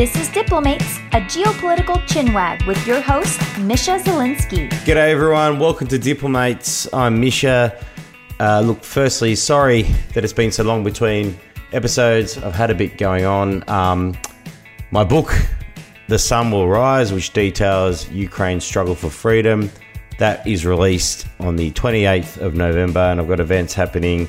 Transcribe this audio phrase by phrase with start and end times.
[0.00, 4.70] This is Diplomates, a geopolitical chinwag with your host, Misha Zelinsky.
[4.86, 5.58] G'day, everyone.
[5.58, 6.90] Welcome to Diplomates.
[6.94, 7.78] I'm Misha.
[8.40, 9.82] Uh, look, firstly, sorry
[10.14, 11.38] that it's been so long between
[11.74, 12.38] episodes.
[12.38, 13.62] I've had a bit going on.
[13.68, 14.16] Um,
[14.90, 15.34] my book,
[16.08, 19.70] The Sun Will Rise, which details Ukraine's struggle for freedom,
[20.16, 24.28] that is released on the 28th of November, and I've got events happening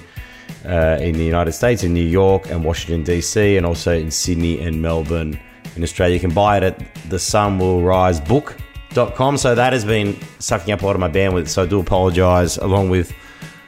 [0.65, 4.59] uh, in the United States, in New York and Washington, D.C., and also in Sydney
[4.59, 5.39] and Melbourne
[5.75, 6.13] in Australia.
[6.13, 9.37] You can buy it at the sun will rise book.com.
[9.37, 11.47] So that has been sucking up a lot of my bandwidth.
[11.47, 13.13] So I do apologize, along with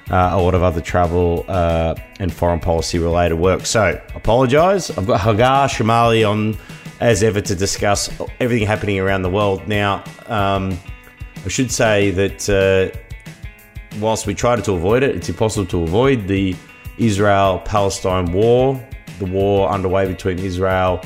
[0.09, 3.65] uh, a lot of other travel uh, and foreign policy related work.
[3.65, 4.89] So apologize.
[4.91, 6.57] I've got Hagar Chemali on
[6.99, 8.09] as ever to discuss
[8.39, 9.67] everything happening around the world.
[9.67, 10.77] Now, um,
[11.45, 12.97] I should say that uh,
[13.99, 16.55] whilst we try to avoid it, it's impossible to avoid the
[16.97, 18.81] Israel Palestine war,
[19.19, 21.01] the war underway between Israel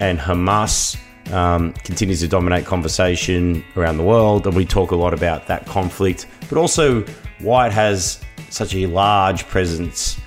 [0.00, 0.98] and Hamas.
[1.32, 5.66] Um, continues to dominate conversation around the world, and we talk a lot about that
[5.66, 7.04] conflict, but also
[7.40, 10.20] why it has such a large presence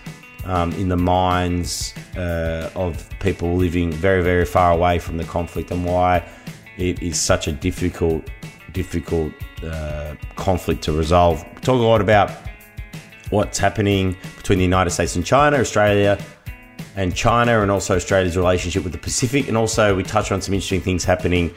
[0.44, 5.72] um, in the minds uh, of people living very, very far away from the conflict,
[5.72, 6.28] and why
[6.78, 8.30] it is such a difficult,
[8.74, 9.32] difficult
[9.64, 11.46] uh, conflict to resolve.
[11.56, 12.32] We talk a lot about
[13.30, 16.18] what's happening between the United States and China, Australia,
[17.00, 19.48] and China, and also Australia's relationship with the Pacific.
[19.48, 21.54] And also, we touch on some interesting things happening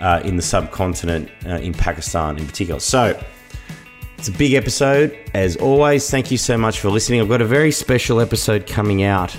[0.00, 2.80] uh, in the subcontinent, uh, in Pakistan in particular.
[2.80, 3.18] So,
[4.18, 5.16] it's a big episode.
[5.34, 7.20] As always, thank you so much for listening.
[7.20, 9.36] I've got a very special episode coming out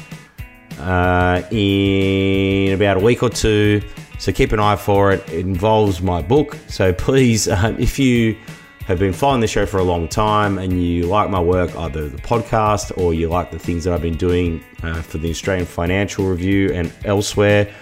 [0.79, 3.81] uh, in about a week or two.
[4.19, 5.27] So keep an eye for it.
[5.29, 6.57] It involves my book.
[6.67, 8.37] So please, um, if you
[8.87, 12.09] have been following the show for a long time and you like my work, either
[12.09, 15.65] the podcast or you like the things that I've been doing uh, for the Australian
[15.65, 17.73] Financial Review and elsewhere,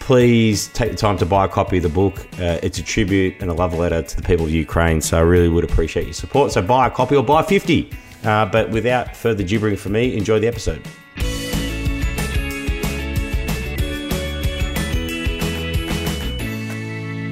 [0.00, 2.20] please take the time to buy a copy of the book.
[2.40, 5.00] Uh, it's a tribute and a love letter to the people of Ukraine.
[5.02, 6.52] So I really would appreciate your support.
[6.52, 7.90] So buy a copy or buy 50.
[8.24, 10.82] Uh, but without further gibbering for me, enjoy the episode.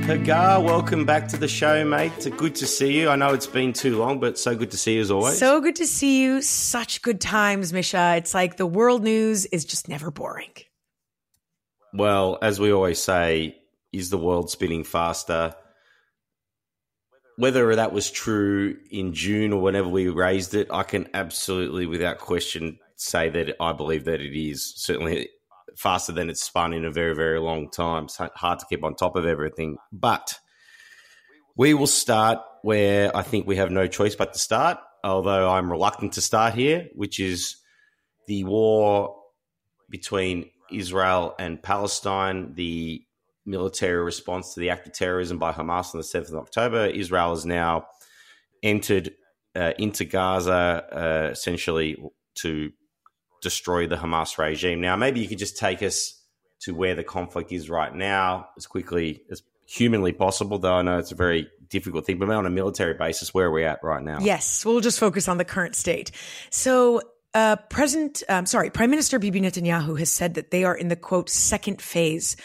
[0.05, 2.13] Hagar, welcome back to the show, mate.
[2.19, 3.09] It's good to see you.
[3.09, 5.39] I know it's been too long, but so good to see you as always.
[5.39, 6.43] So good to see you.
[6.43, 8.17] Such good times, Misha.
[8.19, 10.53] It's like the world news is just never boring.
[11.95, 13.57] Well, as we always say,
[13.95, 15.55] is the world spinning faster?
[17.37, 22.19] Whether that was true in June or whenever we raised it, I can absolutely, without
[22.19, 24.75] question, say that I believe that it is.
[24.77, 25.31] Certainly
[25.77, 28.05] faster than it's spun in a very, very long time.
[28.05, 29.77] It's hard to keep on top of everything.
[29.93, 30.39] But
[31.57, 35.71] we will start where I think we have no choice but to start, although I'm
[35.71, 37.57] reluctant to start here, which is
[38.27, 39.17] the war
[39.91, 43.03] between Israel and Palestine, the
[43.47, 46.87] military response to the act of terrorism by Hamas on the 7th of October.
[46.87, 47.87] Israel has now
[48.63, 49.13] entered
[49.55, 51.97] uh, into Gaza uh, essentially
[52.37, 52.73] to
[53.45, 54.81] destroy the Hamas regime.
[54.81, 56.21] Now, maybe you could just take us
[56.61, 60.99] to where the conflict is right now as quickly as humanly possible, though I know
[60.99, 64.03] it's a very difficult thing, but on a military basis, where are we at right
[64.03, 64.19] now?
[64.21, 66.11] Yes, we'll just focus on the current state.
[66.51, 67.03] So,
[67.35, 67.57] uh,
[68.29, 71.83] um, sorry, Prime Minister Bibi Netanyahu has said that they are in the quote second
[71.83, 72.37] phase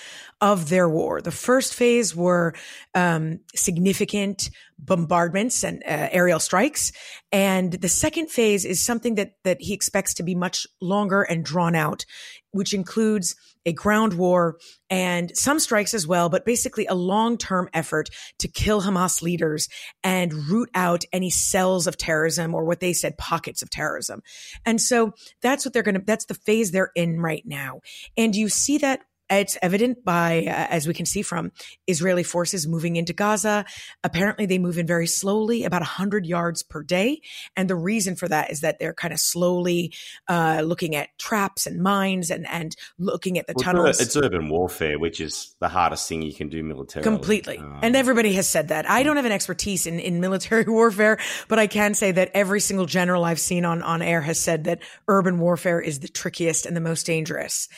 [0.42, 1.22] of their war.
[1.22, 2.54] The first phase were
[2.96, 6.92] um, significant bombardments and uh, aerial strikes,
[7.32, 11.44] and the second phase is something that that he expects to be much longer and
[11.44, 12.06] drawn out,
[12.52, 13.36] which includes
[13.66, 14.58] a ground war
[14.90, 19.68] and some strikes as well, but basically a long term effort to kill Hamas leaders
[20.04, 24.22] and root out any cells of terrorism or what they said pockets of terrorism.
[24.66, 27.82] And so that's what they're going to, that's the phase they're in right now.
[28.18, 31.52] And you see that it's evident by, uh, as we can see from
[31.88, 33.66] Israeli forces moving into Gaza.
[34.04, 37.22] Apparently, they move in very slowly, about 100 yards per day.
[37.56, 39.94] And the reason for that is that they're kind of slowly
[40.28, 44.02] uh, looking at traps and mines and, and looking at the well, tunnels.
[44.02, 47.04] It's urban warfare, which is the hardest thing you can do militarily.
[47.04, 47.58] Completely.
[47.58, 48.90] Um, and everybody has said that.
[48.90, 52.60] I don't have an expertise in, in military warfare, but I can say that every
[52.60, 56.66] single general I've seen on, on air has said that urban warfare is the trickiest
[56.66, 57.70] and the most dangerous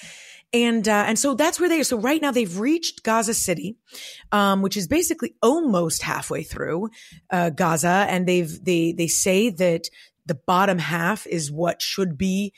[0.54, 1.86] and uh, and so that's where they are.
[1.86, 3.78] So right now they've reached Gaza City,
[4.32, 6.90] um, which is basically almost halfway through
[7.30, 9.90] uh, Gaza, and they've they they say that
[10.26, 12.54] the bottom half is what should be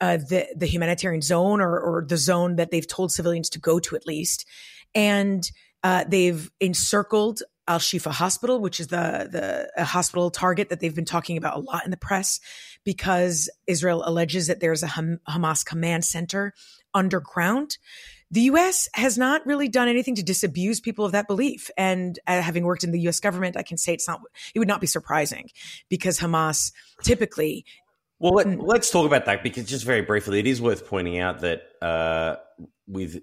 [0.00, 3.80] uh, the the humanitarian zone or or the zone that they've told civilians to go
[3.80, 4.46] to at least,
[4.94, 5.50] and
[5.82, 11.04] uh, they've encircled Al Shifa Hospital, which is the the hospital target that they've been
[11.04, 12.40] talking about a lot in the press,
[12.84, 16.54] because Israel alleges that there's a Hamas command center
[16.94, 17.78] underground.
[18.30, 18.88] the U.S.
[18.94, 21.70] has not really done anything to disabuse people of that belief.
[21.76, 23.20] And uh, having worked in the U.S.
[23.20, 24.20] government, I can say it's not.
[24.54, 25.50] It would not be surprising
[25.88, 26.72] because Hamas
[27.02, 27.64] typically.
[28.18, 31.40] Well, let, us talk about that because just very briefly, it is worth pointing out
[31.40, 32.36] that uh,
[32.86, 33.20] with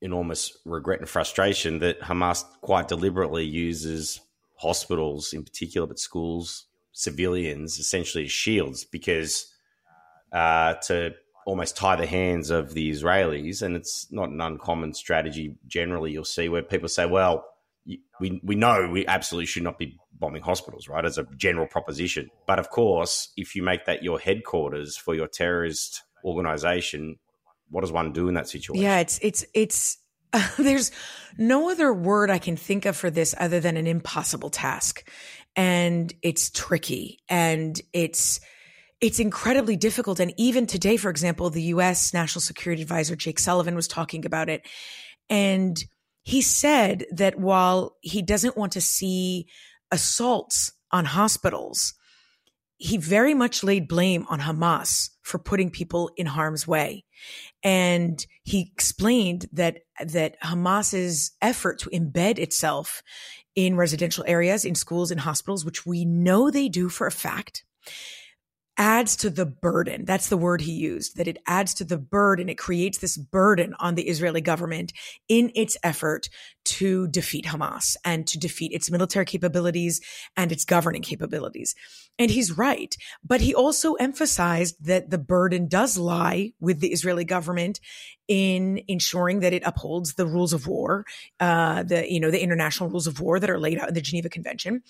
[0.00, 4.20] enormous regret and frustration, that Hamas quite deliberately uses
[4.56, 9.52] hospitals, in particular, but schools, civilians, essentially as shields because
[10.32, 11.14] uh, to
[11.48, 13.62] almost tie the hands of the Israelis.
[13.62, 17.46] And it's not an uncommon strategy generally you'll see where people say, well,
[18.20, 22.28] we, we know we absolutely should not be bombing hospitals, right, as a general proposition.
[22.46, 27.16] But of course, if you make that your headquarters for your terrorist organization,
[27.70, 28.82] what does one do in that situation?
[28.82, 29.96] Yeah, it's, it's, it's,
[30.34, 30.90] uh, there's
[31.38, 35.08] no other word I can think of for this other than an impossible task.
[35.56, 38.40] And it's tricky and it's,
[39.00, 40.20] it's incredibly difficult.
[40.20, 44.48] And even today, for example, the US National Security Advisor Jake Sullivan was talking about
[44.48, 44.66] it.
[45.30, 45.78] And
[46.24, 49.46] he said that while he doesn't want to see
[49.90, 51.94] assaults on hospitals,
[52.76, 57.04] he very much laid blame on Hamas for putting people in harm's way.
[57.62, 63.02] And he explained that, that Hamas's effort to embed itself
[63.56, 67.64] in residential areas, in schools, in hospitals, which we know they do for a fact,
[68.78, 70.04] adds to the burden.
[70.04, 72.48] That's the word he used, that it adds to the burden.
[72.48, 74.92] It creates this burden on the Israeli government
[75.28, 76.28] in its effort
[76.68, 80.00] to defeat Hamas and to defeat its military capabilities
[80.36, 81.74] and its governing capabilities.
[82.18, 82.96] And he's right.
[83.24, 87.80] But he also emphasized that the burden does lie with the Israeli government
[88.28, 91.06] in ensuring that it upholds the rules of war,
[91.40, 94.02] uh, the you know the international rules of war that are laid out in the
[94.02, 94.82] Geneva Convention,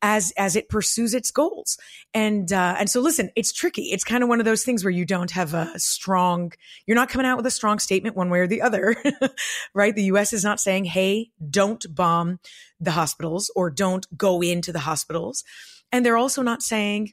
[0.00, 1.76] as as it pursues its goals.
[2.14, 3.84] And uh, and so listen, it's tricky.
[3.84, 6.52] It's kind of one of those things where you don't have a strong.
[6.86, 8.94] You're not coming out with a strong statement one way or the other,
[9.74, 9.94] right?
[9.94, 10.32] The U.S.
[10.32, 12.40] is not saying, "Hey, don't bomb
[12.80, 15.44] the hospitals" or "Don't go into the hospitals,"
[15.92, 17.12] and they're also not saying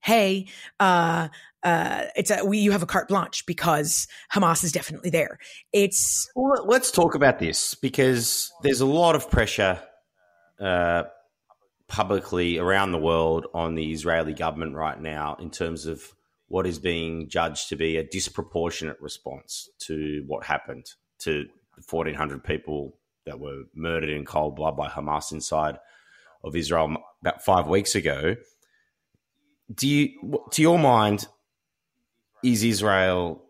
[0.00, 0.46] hey,
[0.80, 1.28] uh,
[1.62, 5.38] uh, it's a, we, you have a carte blanche because Hamas is definitely there.
[5.72, 9.80] It's well, let's talk about this because there's a lot of pressure
[10.60, 11.04] uh,
[11.88, 16.14] publicly around the world on the Israeli government right now in terms of
[16.46, 20.86] what is being judged to be a disproportionate response to what happened
[21.18, 21.46] to
[21.88, 22.97] 1,400 people
[23.28, 25.78] that were murdered in cold blood by Hamas inside
[26.42, 28.36] of Israel about five weeks ago.
[29.72, 31.26] Do you, to your mind,
[32.42, 33.44] is Israel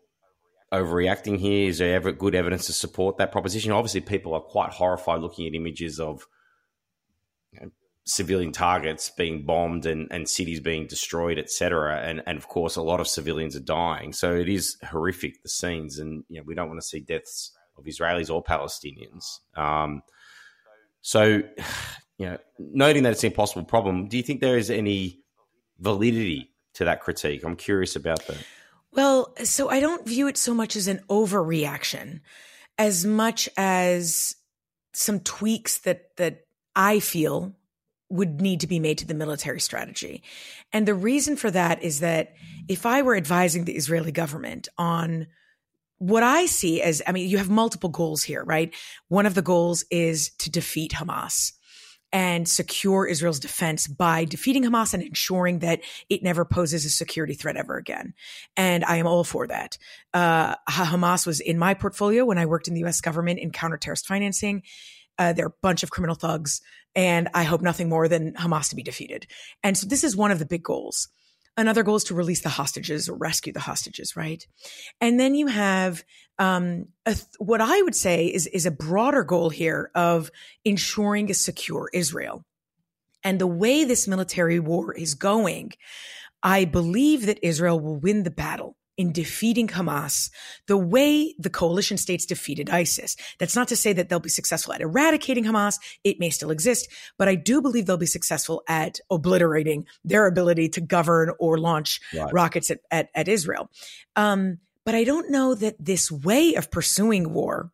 [0.72, 1.68] overreacting here?
[1.68, 3.72] Is there ever good evidence to support that proposition?
[3.72, 6.26] Obviously, people are quite horrified looking at images of
[7.52, 7.70] you know,
[8.04, 12.00] civilian targets being bombed and, and cities being destroyed, etc.
[12.00, 14.12] And and of course, a lot of civilians are dying.
[14.12, 17.52] So it is horrific the scenes, and you know we don't want to see deaths
[17.78, 19.38] of Israelis or Palestinians.
[19.56, 20.02] Um,
[21.00, 21.42] so,
[22.18, 25.20] you know, noting that it's an impossible problem, do you think there is any
[25.78, 27.44] validity to that critique?
[27.44, 28.38] I'm curious about that.
[28.92, 32.20] Well, so I don't view it so much as an overreaction
[32.78, 34.36] as much as
[34.92, 37.54] some tweaks that that I feel
[38.10, 40.22] would need to be made to the military strategy.
[40.72, 42.34] And the reason for that is that
[42.66, 45.26] if I were advising the Israeli government on
[45.98, 48.74] what I see as, I mean, you have multiple goals here, right?
[49.08, 51.52] One of the goals is to defeat Hamas
[52.12, 57.34] and secure Israel's defense by defeating Hamas and ensuring that it never poses a security
[57.34, 58.14] threat ever again.
[58.56, 59.76] And I am all for that.
[60.14, 63.76] Uh, Hamas was in my portfolio when I worked in the US government in counter
[63.76, 64.62] terrorist financing.
[65.18, 66.60] Uh, they're a bunch of criminal thugs,
[66.94, 69.26] and I hope nothing more than Hamas to be defeated.
[69.64, 71.08] And so this is one of the big goals.
[71.58, 74.46] Another goal is to release the hostages or rescue the hostages, right?
[75.00, 76.04] And then you have
[76.38, 80.30] um, th- what I would say is is a broader goal here of
[80.64, 82.44] ensuring a secure Israel.
[83.24, 85.72] And the way this military war is going,
[86.44, 90.30] I believe that Israel will win the battle in defeating Hamas
[90.66, 93.16] the way the coalition states defeated ISIS.
[93.38, 95.78] That's not to say that they'll be successful at eradicating Hamas.
[96.04, 100.68] It may still exist, but I do believe they'll be successful at obliterating their ability
[100.70, 102.32] to govern or launch right.
[102.32, 103.70] rockets at, at, at Israel.
[104.16, 107.70] Um, but I don't know that this way of pursuing war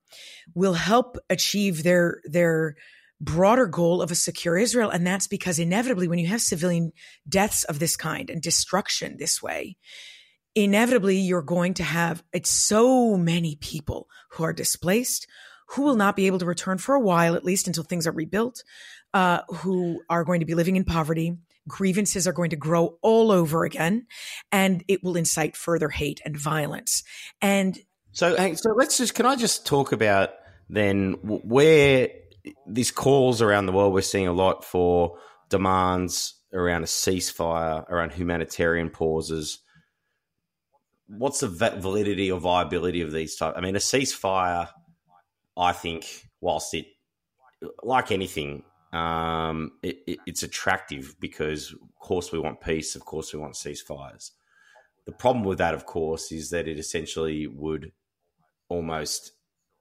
[0.55, 2.77] will help achieve their, their,
[3.21, 4.91] broader goal of a secure Israel.
[4.91, 6.93] And that's because inevitably, when you have civilian
[7.29, 9.77] deaths of this kind and destruction this way,
[10.55, 15.27] inevitably you're going to have it's so many people who are displaced
[15.69, 18.13] who will not be able to return for a while at least until things are
[18.13, 18.63] rebuilt
[19.15, 23.31] uh, who are going to be living in poverty grievances are going to grow all
[23.31, 24.07] over again
[24.53, 27.03] and it will incite further hate and violence
[27.41, 27.79] and
[28.13, 30.31] So, hey, so let's just can I just talk about
[30.69, 32.09] then where
[32.67, 35.19] these calls around the world we're seeing a lot for
[35.49, 39.59] demands around a ceasefire, around humanitarian pauses.
[41.07, 43.55] What's the validity or viability of these type?
[43.57, 44.69] I mean, a ceasefire,
[45.57, 46.87] I think, whilst it,
[47.83, 52.95] like anything, um, it, it, it's attractive because, of course, we want peace.
[52.97, 54.31] Of course, we want ceasefires.
[55.05, 57.93] The problem with that, of course, is that it essentially would
[58.69, 59.33] almost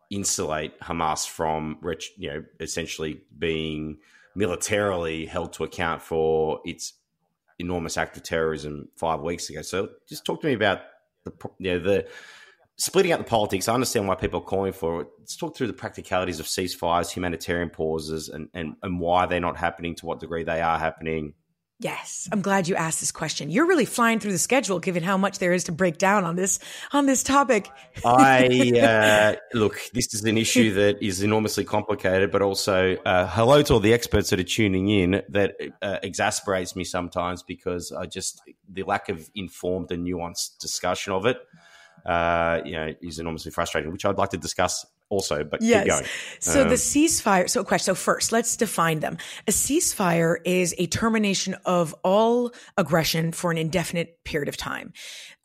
[0.09, 1.79] insulate Hamas from,
[2.17, 3.99] you know, essentially being
[4.35, 6.93] militarily held to account for its
[7.59, 9.61] enormous act of terrorism five weeks ago.
[9.61, 10.81] So, just talk to me about
[11.23, 12.07] the, you know, the
[12.77, 13.67] splitting out the politics.
[13.67, 15.07] I understand why people are calling for it.
[15.19, 19.57] Let's talk through the practicalities of ceasefires, humanitarian pauses, and, and, and why they're not
[19.57, 21.33] happening, to what degree they are happening,
[21.79, 23.49] Yes, I'm glad you asked this question.
[23.49, 26.35] You're really flying through the schedule, given how much there is to break down on
[26.35, 26.59] this
[26.93, 27.69] on this topic.
[28.05, 29.79] I uh, look.
[29.93, 33.93] This is an issue that is enormously complicated, but also uh, hello to all the
[33.93, 35.23] experts that are tuning in.
[35.29, 41.11] That uh, exasperates me sometimes because I just the lack of informed and nuanced discussion
[41.11, 41.37] of it.
[42.05, 45.83] Uh, you know, is enormously frustrating, which I'd like to discuss also, but yes.
[45.83, 46.05] keep going.
[46.39, 47.49] So um, the ceasefire.
[47.49, 47.83] So question.
[47.83, 49.17] So first, let's define them.
[49.47, 54.93] A ceasefire is a termination of all aggression for an indefinite period of time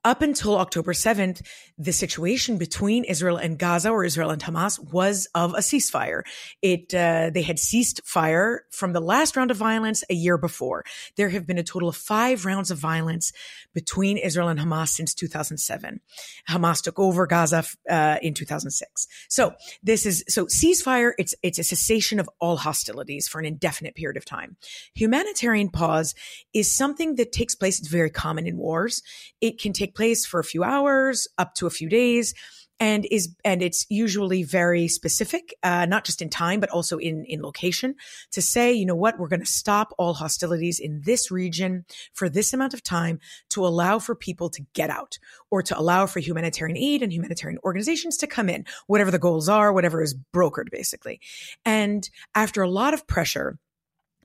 [0.04, 1.42] up until October 7th,
[1.76, 6.22] the situation between Israel and Gaza or Israel and Hamas was of a ceasefire.
[6.62, 10.84] It, uh, they had ceased fire from the last round of violence a year before.
[11.16, 13.32] There have been a total of five rounds of violence
[13.74, 16.00] between Israel and Hamas since 2007.
[16.48, 19.08] Hamas took over Gaza, uh, in 2006.
[19.28, 23.94] So this is, so ceasefire, it's, it's a cessation of all hostilities for an indefinite
[23.94, 24.56] period of time.
[24.94, 26.14] Humanitarian pause
[26.54, 27.78] is something that takes place.
[27.78, 29.02] It's very common in wars.
[29.40, 32.34] It can take place for a few hours, up to a few days
[32.80, 37.24] and is and it's usually very specific uh, not just in time but also in
[37.24, 37.94] in location
[38.30, 42.28] to say you know what we're going to stop all hostilities in this region for
[42.28, 43.18] this amount of time
[43.50, 45.18] to allow for people to get out
[45.50, 49.48] or to allow for humanitarian aid and humanitarian organizations to come in whatever the goals
[49.48, 51.20] are whatever is brokered basically
[51.64, 53.58] and after a lot of pressure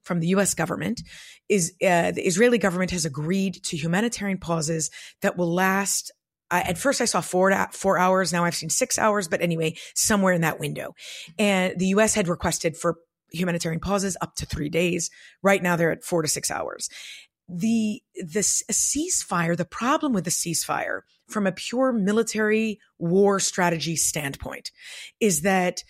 [0.04, 1.02] from the US government
[1.50, 4.90] is uh, the Israeli government has agreed to humanitarian pauses
[5.22, 6.12] that will last
[6.52, 8.32] I, at first I saw four to, four hours.
[8.32, 10.94] Now I've seen six hours, but anyway, somewhere in that window.
[11.40, 12.14] And the U.S.
[12.14, 12.98] had requested for
[13.32, 15.10] humanitarian pauses up to three days.
[15.42, 16.90] Right now they're at four to six hours.
[17.50, 19.58] The this ceasefire.
[19.58, 24.72] The problem with the ceasefire, from a pure military war strategy standpoint,
[25.20, 25.84] is that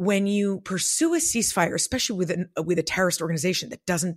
[0.00, 4.16] when you pursue a ceasefire, especially with an, with a terrorist organization that doesn't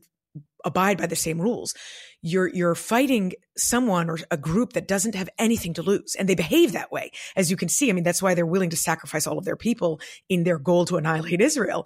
[0.64, 1.74] abide by the same rules,
[2.22, 6.36] you're you're fighting someone or a group that doesn't have anything to lose, and they
[6.36, 7.90] behave that way, as you can see.
[7.90, 10.00] I mean, that's why they're willing to sacrifice all of their people
[10.30, 11.86] in their goal to annihilate Israel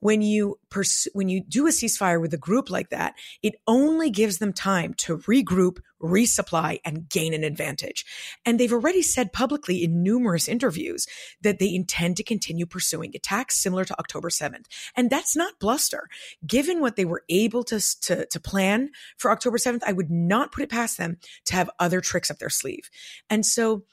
[0.00, 4.10] when you pursue, when you do a ceasefire with a group like that, it only
[4.10, 8.04] gives them time to regroup, resupply, and gain an advantage.
[8.44, 11.06] And they've already said publicly in numerous interviews
[11.42, 14.66] that they intend to continue pursuing attacks similar to October 7th.
[14.96, 16.08] And that's not bluster.
[16.46, 20.52] Given what they were able to, to, to plan for October 7th, I would not
[20.52, 22.88] put it past them to have other tricks up their sleeve.
[23.28, 23.84] And so,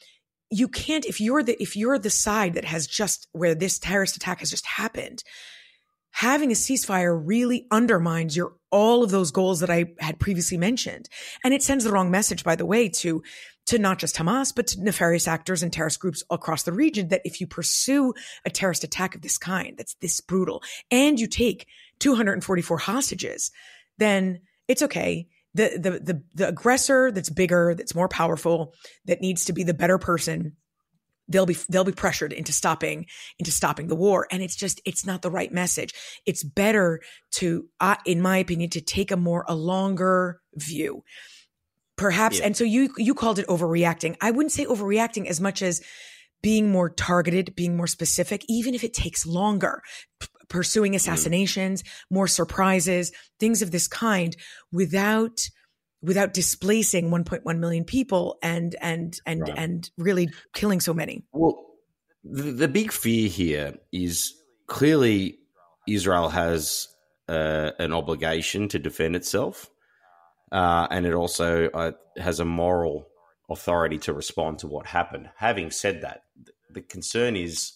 [0.51, 4.15] you can't if you're the if you're the side that has just where this terrorist
[4.15, 5.23] attack has just happened
[6.15, 11.09] having a ceasefire really undermines your all of those goals that I had previously mentioned.
[11.43, 13.21] And it sends the wrong message, by the way, to
[13.65, 17.21] to not just Hamas, but to nefarious actors and terrorist groups across the region that
[17.25, 18.13] if you pursue
[18.45, 21.67] a terrorist attack of this kind, that's this brutal, and you take
[21.99, 23.51] 244 hostages,
[23.97, 25.27] then it's okay.
[25.55, 28.73] The, the, the, the aggressor that's bigger, that's more powerful,
[29.05, 30.55] that needs to be the better person
[31.27, 33.05] they'll be they'll be pressured into stopping
[33.39, 35.93] into stopping the war and it's just it's not the right message
[36.25, 37.01] it's better
[37.31, 41.03] to uh, in my opinion to take a more a longer view
[41.97, 42.45] perhaps yeah.
[42.45, 45.81] and so you you called it overreacting i wouldn't say overreacting as much as
[46.41, 49.81] being more targeted being more specific even if it takes longer
[50.19, 50.97] P- pursuing mm-hmm.
[50.97, 51.87] assassinations mm.
[52.09, 54.35] more surprises things of this kind
[54.71, 55.39] without
[56.05, 59.57] without displacing 1.1 million people and and and right.
[59.57, 61.23] and really killing so many.
[61.33, 61.65] Well,
[62.23, 64.33] the, the, big fear here is
[64.67, 65.39] clearly
[65.87, 66.87] Israel has
[67.27, 69.69] uh, an obligation to defend itself,
[70.51, 73.07] uh, and it also uh, has a moral
[73.49, 75.29] authority to respond to what happened.
[75.37, 76.21] Having said that,
[76.69, 77.73] the concern is.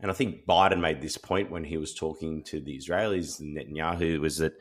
[0.00, 4.20] And I think Biden made this point when he was talking to the Israelis, Netanyahu,
[4.20, 4.52] was that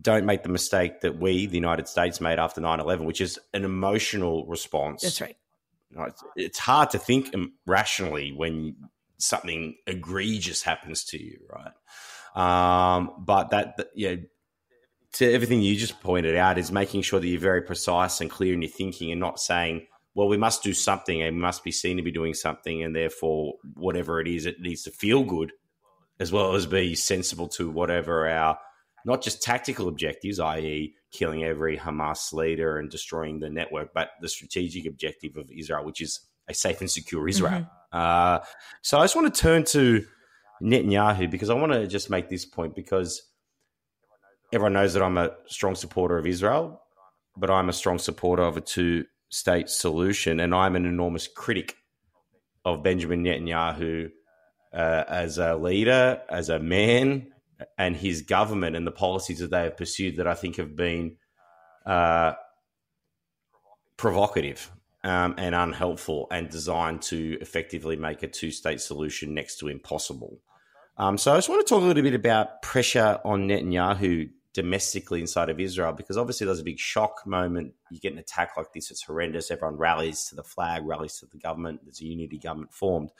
[0.00, 3.38] don't make the mistake that we, the United States, made after 9 11, which is
[3.54, 5.02] an emotional response.
[5.02, 5.36] That's right.
[6.36, 7.34] It's hard to think
[7.66, 8.76] rationally when
[9.18, 11.72] something egregious happens to you, right?
[12.34, 14.22] Um, but that, that you know,
[15.14, 18.52] to everything you just pointed out is making sure that you're very precise and clear
[18.52, 21.72] in your thinking and not saying, well, we must do something and we must be
[21.72, 25.52] seen to be doing something, and therefore, whatever it is, it needs to feel good
[26.18, 28.58] as well as be sensible to whatever our
[29.06, 34.28] not just tactical objectives, i.e., killing every Hamas leader and destroying the network, but the
[34.28, 37.60] strategic objective of Israel, which is a safe and secure Israel.
[37.92, 37.96] Mm-hmm.
[37.96, 38.40] Uh,
[38.82, 40.04] so I just want to turn to
[40.60, 43.22] Netanyahu because I want to just make this point because
[44.52, 46.82] everyone knows that I'm a strong supporter of Israel,
[47.36, 50.40] but I'm a strong supporter of a two state solution.
[50.40, 51.76] And I'm an enormous critic
[52.64, 54.10] of Benjamin Netanyahu
[54.74, 57.28] uh, as a leader, as a man,
[57.78, 61.16] and his government and the policies that they have pursued that I think have been
[61.84, 62.34] uh,
[63.96, 64.70] provocative
[65.04, 70.40] um, and unhelpful and designed to effectively make a two state solution next to impossible.
[70.98, 75.20] Um, so I just want to talk a little bit about pressure on Netanyahu domestically
[75.20, 77.74] inside of Israel, because obviously there's a big shock moment.
[77.90, 79.50] You get an attack like this, it's horrendous.
[79.50, 81.80] Everyone rallies to the flag, rallies to the government.
[81.84, 83.10] There's a unity government formed.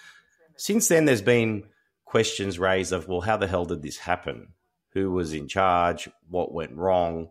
[0.57, 1.64] Since then, there's been
[2.07, 4.55] questions raised of, well, how the hell did this happen?
[4.95, 6.09] Who was in charge?
[6.31, 7.29] What went wrong?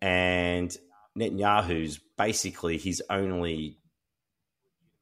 [0.00, 0.76] And
[1.18, 3.78] Netanyahu's basically his only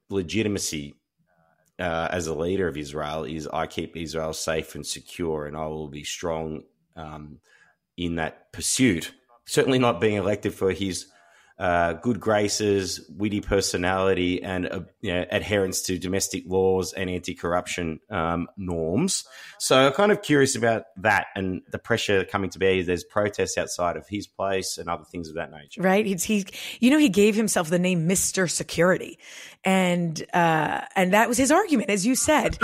[0.08, 0.94] legitimacy
[1.78, 5.66] uh, as a leader of Israel is I keep Israel safe and secure, and I
[5.66, 6.62] will be strong
[6.94, 7.40] um,
[7.98, 9.12] in that pursuit.
[9.44, 11.06] Certainly not being elected for his
[11.58, 18.00] uh, good graces, witty personality, and uh, you know, adherence to domestic laws and anti-corruption
[18.10, 19.24] um, norms.
[19.58, 22.82] So, I'm kind of curious about that and the pressure coming to bear.
[22.82, 25.80] There's protests outside of his place and other things of that nature.
[25.80, 26.04] Right?
[26.04, 26.46] He's he,
[26.80, 29.18] you know, he gave himself the name Mister Security,
[29.64, 32.58] and uh, and that was his argument, as you said.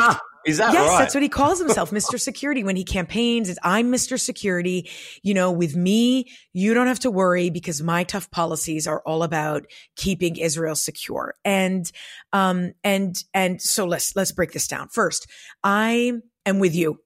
[0.44, 0.98] Is that yes, right?
[0.98, 2.20] that's what he calls himself, Mr.
[2.20, 2.64] Security.
[2.64, 4.18] When he campaigns, is I'm Mr.
[4.18, 4.90] Security.
[5.22, 9.22] You know, with me, you don't have to worry because my tough policies are all
[9.22, 9.64] about
[9.96, 11.34] keeping Israel secure.
[11.44, 11.90] And
[12.32, 14.88] um and and so let's let's break this down.
[14.88, 15.26] First,
[15.62, 16.12] I
[16.46, 16.98] am with you.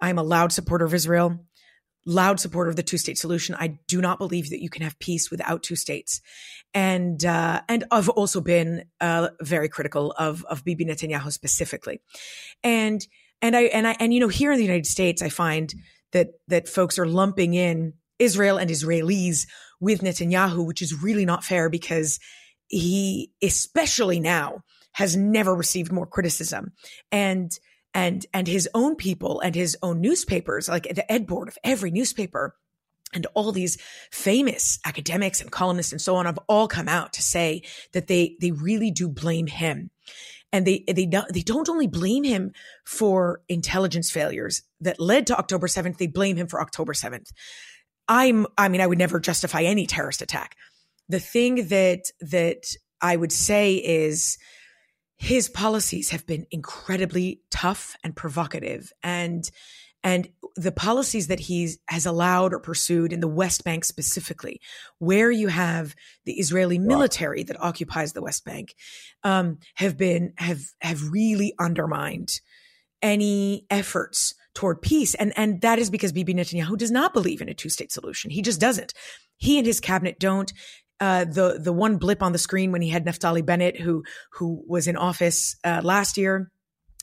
[0.00, 1.44] I'm a loud supporter of Israel
[2.04, 3.54] loud supporter of the two state solution.
[3.58, 6.20] I do not believe that you can have peace without two states.
[6.74, 12.00] And, uh, and I've also been, uh, very critical of, of Bibi Netanyahu specifically.
[12.64, 13.06] And,
[13.40, 15.72] and I, and I, and, you know, here in the United States, I find
[16.12, 19.46] that, that folks are lumping in Israel and Israelis
[19.80, 22.18] with Netanyahu, which is really not fair because
[22.68, 24.62] he, especially now,
[24.92, 26.72] has never received more criticism.
[27.10, 27.52] And,
[27.94, 31.90] and and his own people and his own newspapers, like the ed board of every
[31.90, 32.54] newspaper,
[33.12, 33.78] and all these
[34.10, 38.36] famous academics and columnists and so on have all come out to say that they
[38.40, 39.90] they really do blame him.
[40.54, 42.52] And they they don't, they don't only blame him
[42.84, 47.30] for intelligence failures that led to October 7th they blame him for October 7th
[48.08, 50.56] i'm i mean i would never justify any terrorist attack.
[51.08, 52.64] The thing that that
[53.00, 54.38] i would say is
[55.22, 59.48] his policies have been incredibly tough and provocative and
[60.02, 64.60] and the policies that he has allowed or pursued in the West Bank specifically,
[64.98, 67.44] where you have the Israeli military wow.
[67.46, 68.74] that occupies the West Bank,
[69.22, 72.40] um, have been have have really undermined
[73.00, 77.48] any efforts toward peace, and and that is because Bibi Netanyahu does not believe in
[77.48, 78.32] a two state solution.
[78.32, 78.92] He just doesn't.
[79.36, 80.52] He and his cabinet don't.
[81.02, 84.62] Uh, the the one blip on the screen when he had Naftali Bennett, who who
[84.68, 86.52] was in office uh, last year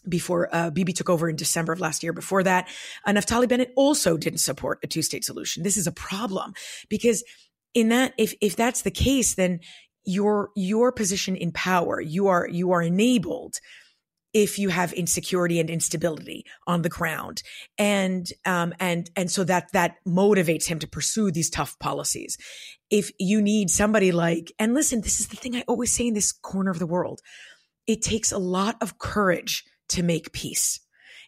[0.07, 2.13] before uh, Bibi took over in December of last year.
[2.13, 2.69] Before that,
[3.05, 5.63] uh, Naftali Bennett also didn't support a two state solution.
[5.63, 6.53] This is a problem
[6.87, 7.25] because
[7.73, 9.59] in that, if if that's the case, then
[10.05, 13.59] your your position in power, you are you are enabled
[14.33, 17.41] if you have insecurity and instability on the ground.
[17.77, 22.37] And um, and and so that that motivates him to pursue these tough policies.
[22.89, 26.13] If you need somebody like and listen this is the thing i always say in
[26.13, 27.21] this corner of the world.
[27.87, 30.79] It takes a lot of courage to make peace.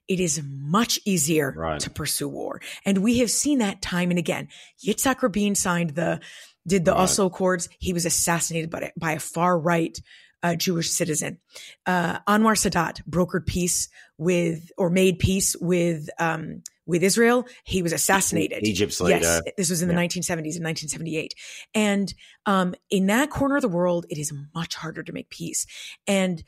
[0.08, 1.80] It is much easier right.
[1.80, 2.62] to pursue war.
[2.86, 4.50] And we have seen that time and again.
[4.86, 6.20] Yitzhak rabin signed the
[6.68, 7.02] did the right.
[7.02, 7.70] oslo accords.
[7.80, 9.98] He was assassinated by, by a far right
[10.44, 11.40] uh, Jewish citizen.
[11.86, 17.46] Uh, Anwar Sadat brokered peace with or made peace with um, with Israel.
[17.64, 18.66] He was assassinated.
[18.66, 19.20] Egypt's leader.
[19.20, 21.34] Yes, this was in the 1970s in 1978.
[21.74, 22.14] And
[22.46, 25.66] um, in that corner of the world, it is much harder to make peace.
[26.08, 26.44] And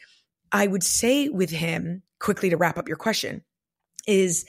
[0.52, 3.44] I would say with him, quickly to wrap up your question,
[4.08, 4.46] is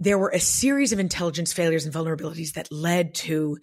[0.00, 3.58] there were a series of intelligence failures and vulnerabilities that led to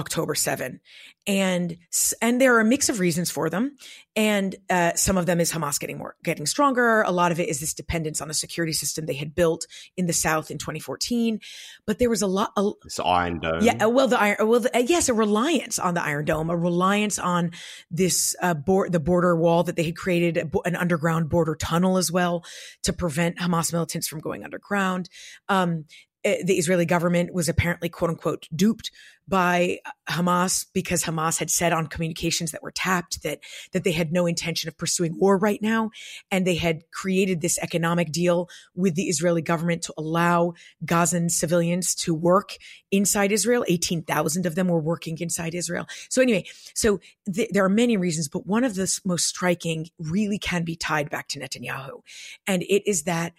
[0.00, 0.80] October 7.
[1.26, 1.76] And,
[2.22, 3.76] and there are a mix of reasons for them.
[4.16, 7.02] And, uh, some of them is Hamas getting more, getting stronger.
[7.02, 9.66] A lot of it is this dependence on the security system they had built
[9.98, 11.38] in the South in 2014.
[11.86, 13.60] But there was a lot, a, this Iron Dome.
[13.62, 16.56] yeah, well, the iron, well, the, uh, yes, a reliance on the Iron Dome, a
[16.56, 17.52] reliance on
[17.90, 22.44] this, uh, the border wall that they had created, an underground border tunnel as well
[22.82, 25.10] to prevent Hamas militants from going underground.
[25.50, 25.84] Um,
[26.22, 28.90] Eh, the Israeli government was apparently quote unquote duped
[29.30, 33.38] by Hamas because Hamas had said on communications that were tapped that
[33.72, 35.90] that they had no intention of pursuing war right now.
[36.30, 41.94] And they had created this economic deal with the Israeli government to allow Gazan civilians
[41.96, 42.56] to work
[42.90, 43.64] inside Israel.
[43.68, 45.86] 18,000 of them were working inside Israel.
[46.08, 47.00] So anyway so
[47.32, 51.08] th- there are many reasons but one of the most striking really can be tied
[51.08, 52.02] back to Netanyahu.
[52.48, 53.32] And it is that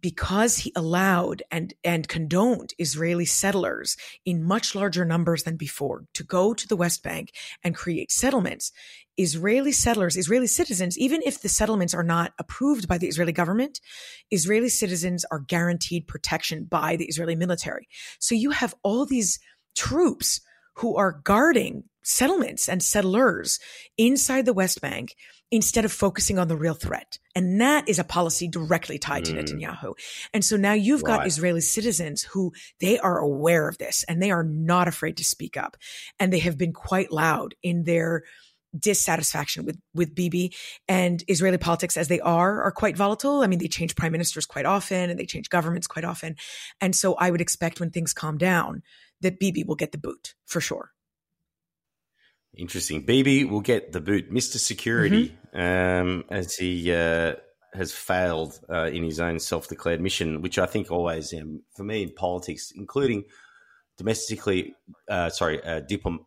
[0.00, 6.24] because he allowed and, and condoned Israeli settlers in much larger numbers than before to
[6.24, 7.32] go to the West Bank
[7.62, 8.72] and create settlements,
[9.16, 13.80] Israeli settlers, Israeli citizens, even if the settlements are not approved by the Israeli government,
[14.30, 17.88] Israeli citizens are guaranteed protection by the Israeli military.
[18.20, 19.40] So you have all these
[19.76, 20.40] troops
[20.74, 23.58] who are guarding settlements and settlers
[23.96, 25.14] inside the West Bank
[25.50, 27.18] instead of focusing on the real threat.
[27.34, 29.26] And that is a policy directly tied mm.
[29.26, 29.94] to Netanyahu.
[30.34, 34.30] And so now you've got Israeli citizens who they are aware of this and they
[34.30, 35.76] are not afraid to speak up.
[36.18, 38.24] And they have been quite loud in their
[38.78, 40.54] dissatisfaction with with Bibi
[40.86, 43.40] and Israeli politics as they are are quite volatile.
[43.40, 46.36] I mean, they change prime ministers quite often and they change governments quite often.
[46.80, 48.82] And so I would expect when things calm down
[49.22, 50.92] that Bibi will get the boot for sure.
[52.58, 53.02] Interesting.
[53.02, 54.32] Bibi will get the boot.
[54.32, 54.56] Mr.
[54.56, 56.08] Security, mm-hmm.
[56.10, 57.34] um, as he uh,
[57.72, 61.84] has failed uh, in his own self declared mission, which I think always, um, for
[61.84, 63.24] me in politics, including
[63.96, 64.74] domestically,
[65.08, 66.24] uh, sorry, uh, diplom-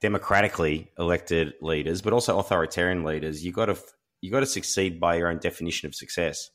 [0.00, 3.76] democratically elected leaders, but also authoritarian leaders, you got to
[4.20, 6.50] you got to succeed by your own definition of success,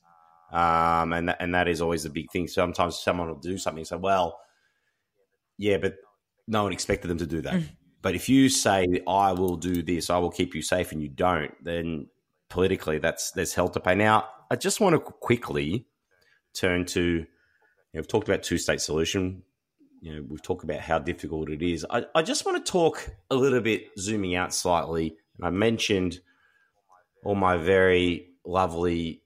[0.54, 2.48] um, and that, and that is always a big thing.
[2.48, 4.40] Sometimes someone will do something and say, "Well,
[5.58, 5.98] yeah, but
[6.48, 7.70] no one expected them to do that." Mm
[8.06, 11.10] but if you say I will do this, I will keep you safe, and you
[11.10, 12.06] don't, then
[12.52, 13.96] politically that's there's hell to pay.
[13.96, 15.88] Now, I just want to quickly
[16.54, 17.26] turn to you know,
[17.96, 19.42] we've talked about two state solution.
[20.02, 21.84] You know, we've talked about how difficult it is.
[21.90, 25.18] I, I just want to talk a little bit, zooming out slightly.
[25.38, 26.20] And I mentioned
[27.24, 29.24] all my very lovely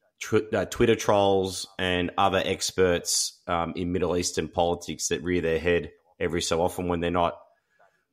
[0.54, 5.92] uh, Twitter trolls and other experts um, in Middle Eastern politics that rear their head
[6.18, 7.40] every so often when they're not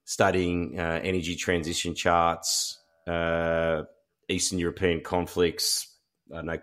[0.06, 3.82] studying uh, energy transition charts, uh,
[4.28, 5.94] Eastern European conflicts,
[6.34, 6.58] I know,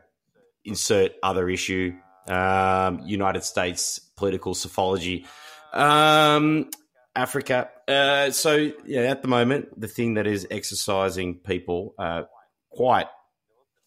[0.65, 1.93] insert other issue,
[2.27, 5.25] um, United States political psephology,
[5.73, 6.69] um,
[7.15, 7.69] Africa.
[7.85, 12.23] Uh, so, yeah, at the moment, the thing that is exercising people uh,
[12.71, 13.07] quite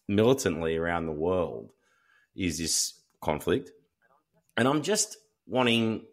[0.07, 1.71] militantly around the world
[2.35, 3.71] is this conflict.
[4.55, 5.17] And I'm just
[5.47, 6.05] wanting,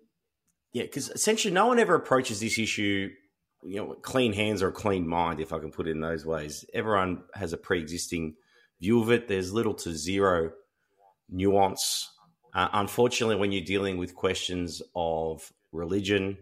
[0.73, 3.11] yeah, because essentially no one ever approaches this issue
[3.65, 6.25] you know, clean hands or a clean mind, if I can put it in those
[6.27, 6.65] ways.
[6.75, 8.35] Everyone has a pre-existing
[8.81, 9.27] view of it.
[9.27, 10.53] There's little to zero
[11.29, 12.11] nuance.
[12.55, 16.39] Uh, unfortunately, when you're dealing with questions of religion,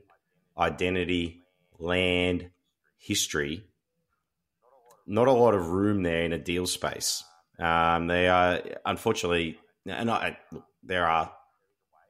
[0.59, 1.43] identity,
[1.79, 2.51] land,
[2.99, 3.65] history,
[5.07, 7.25] not a lot of room there in a deal space.
[7.59, 10.37] Um, they are unfortunately, and I,
[10.83, 11.33] there are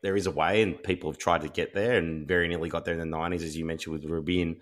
[0.02, 2.84] there is a way, and people have tried to get there, and very nearly got
[2.84, 4.60] there in the '90s, as you mentioned with Rabin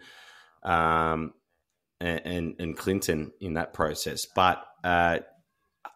[0.63, 1.33] um,
[2.01, 4.27] and, and Clinton in that process.
[4.27, 5.19] But uh,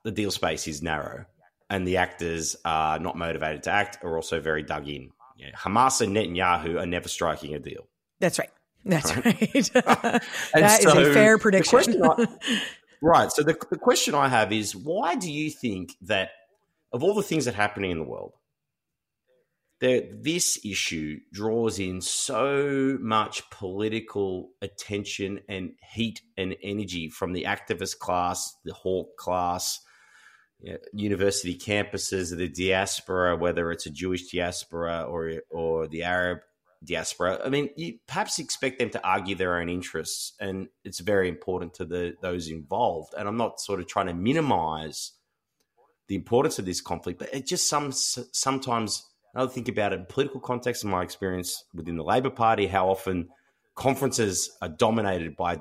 [0.02, 1.26] the deal space is narrow,
[1.70, 5.10] and the actors are not motivated to act, are also very dug in.
[5.36, 7.88] Yeah, Hamas and Netanyahu are never striking a deal.
[8.20, 8.50] That's right.
[8.84, 9.24] That's right.
[9.24, 9.40] right.
[10.54, 12.02] that so is a fair prediction.
[12.02, 12.26] I,
[13.02, 13.32] right.
[13.32, 16.30] So the, the question I have is why do you think that
[16.92, 18.34] of all the things that are happening in the world,
[19.84, 27.98] this issue draws in so much political attention and heat and energy from the activist
[27.98, 29.80] class, the hawk class,
[30.60, 36.38] you know, university campuses, the diaspora, whether it's a Jewish diaspora or or the Arab
[36.84, 37.40] diaspora.
[37.44, 41.74] I mean, you perhaps expect them to argue their own interests, and it's very important
[41.74, 43.14] to the those involved.
[43.16, 45.12] And I'm not sort of trying to minimize
[46.08, 50.06] the importance of this conflict, but it just some sometimes I think about it in
[50.06, 53.28] political context and my experience within the Labor Party, how often
[53.74, 55.60] conferences are dominated by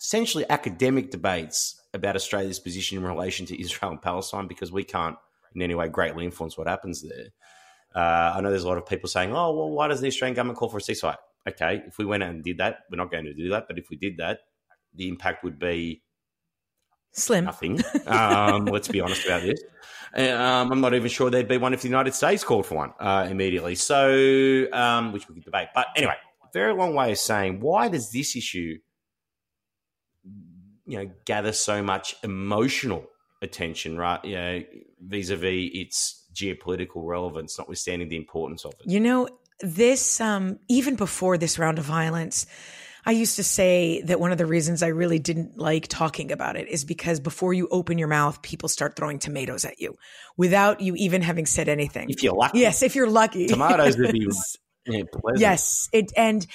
[0.00, 5.16] essentially academic debates about Australia's position in relation to Israel and Palestine because we can't
[5.54, 7.28] in any way greatly influence what happens there.
[7.94, 10.34] Uh, I know there's a lot of people saying, oh, well, why does the Australian
[10.34, 11.16] government call for a ceasefire?
[11.48, 13.66] okay, if we went out and did that, we're not going to do that.
[13.68, 14.40] But if we did that,
[14.94, 16.02] the impact would be
[17.12, 17.44] Slim.
[17.44, 17.80] nothing.
[18.06, 19.62] Um, let's be honest about this.
[20.14, 22.92] Um, I'm not even sure there'd be one if the United States called for one
[23.00, 23.74] uh, immediately.
[23.74, 25.68] So, um, which we could debate.
[25.74, 26.16] But anyway,
[26.52, 28.78] very long way of saying why does this issue,
[30.86, 33.06] you know, gather so much emotional
[33.40, 34.22] attention, right?
[34.24, 34.62] You know,
[35.00, 38.90] vis-a-vis its geopolitical relevance, notwithstanding the importance of it.
[38.90, 39.28] You know,
[39.60, 42.46] this um, even before this round of violence.
[43.04, 46.56] I used to say that one of the reasons I really didn't like talking about
[46.56, 49.96] it is because before you open your mouth, people start throwing tomatoes at you
[50.36, 52.10] without you even having said anything.
[52.10, 54.28] If you're lucky, yes, if you're lucky, tomatoes would be
[54.86, 55.40] yeah, eh, pleasant.
[55.40, 56.46] Yes, it and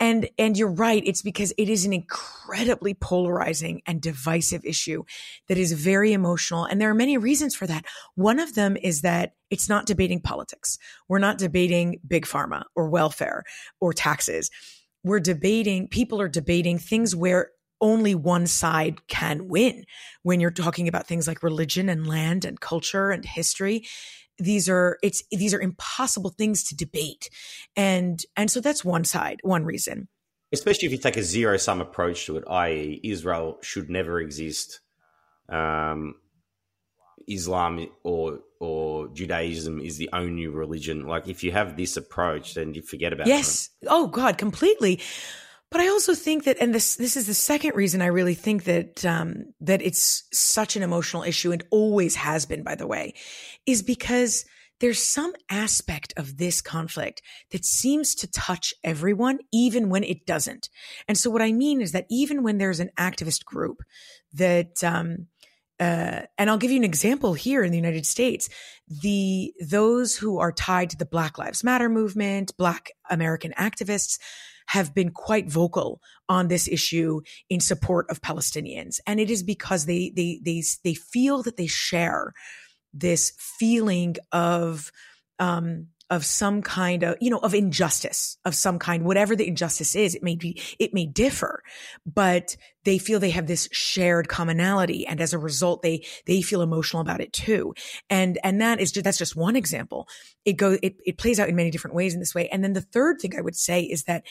[0.00, 1.02] and and you're right.
[1.04, 5.04] It's because it is an incredibly polarizing and divisive issue
[5.48, 7.84] that is very emotional, and there are many reasons for that.
[8.14, 10.78] One of them is that it's not debating politics.
[11.08, 13.44] We're not debating big pharma or welfare
[13.80, 14.50] or taxes.
[15.04, 15.88] We're debating.
[15.88, 19.84] People are debating things where only one side can win.
[20.22, 23.84] When you're talking about things like religion and land and culture and history,
[24.38, 27.30] these are it's these are impossible things to debate
[27.76, 30.08] and and so that's one side one reason
[30.52, 34.80] especially if you take a zero sum approach to it i.e israel should never exist
[35.48, 36.16] um,
[37.28, 41.06] islam or or judaism is the only religion.
[41.06, 43.70] Like if you have this approach then you forget about yes.
[43.86, 45.00] oh god completely.
[45.70, 48.62] But I also think that, and this this is the second reason I really think
[48.62, 53.14] that um, that it's such an emotional issue and always has been, by the way,
[53.66, 54.44] is because
[54.78, 60.68] there's some aspect of this conflict that seems to touch everyone, even when it doesn't.
[61.08, 63.82] And so, what I mean is that even when there's an activist group
[64.32, 65.26] that um,
[65.80, 68.48] uh, and I'll give you an example here in the United States.
[68.88, 74.18] The those who are tied to the Black Lives Matter movement, Black American activists,
[74.68, 78.98] have been quite vocal on this issue in support of Palestinians.
[79.06, 82.32] And it is because they, they, they, they feel that they share
[82.92, 84.90] this feeling of,
[85.38, 89.96] um, of some kind of, you know, of injustice of some kind, whatever the injustice
[89.96, 91.62] is, it may be, it may differ,
[92.04, 95.06] but they feel they have this shared commonality.
[95.06, 97.74] And as a result, they, they feel emotional about it too.
[98.10, 100.06] And, and that is just, that's just one example.
[100.44, 102.48] It goes, it, it plays out in many different ways in this way.
[102.48, 104.24] And then the third thing I would say is that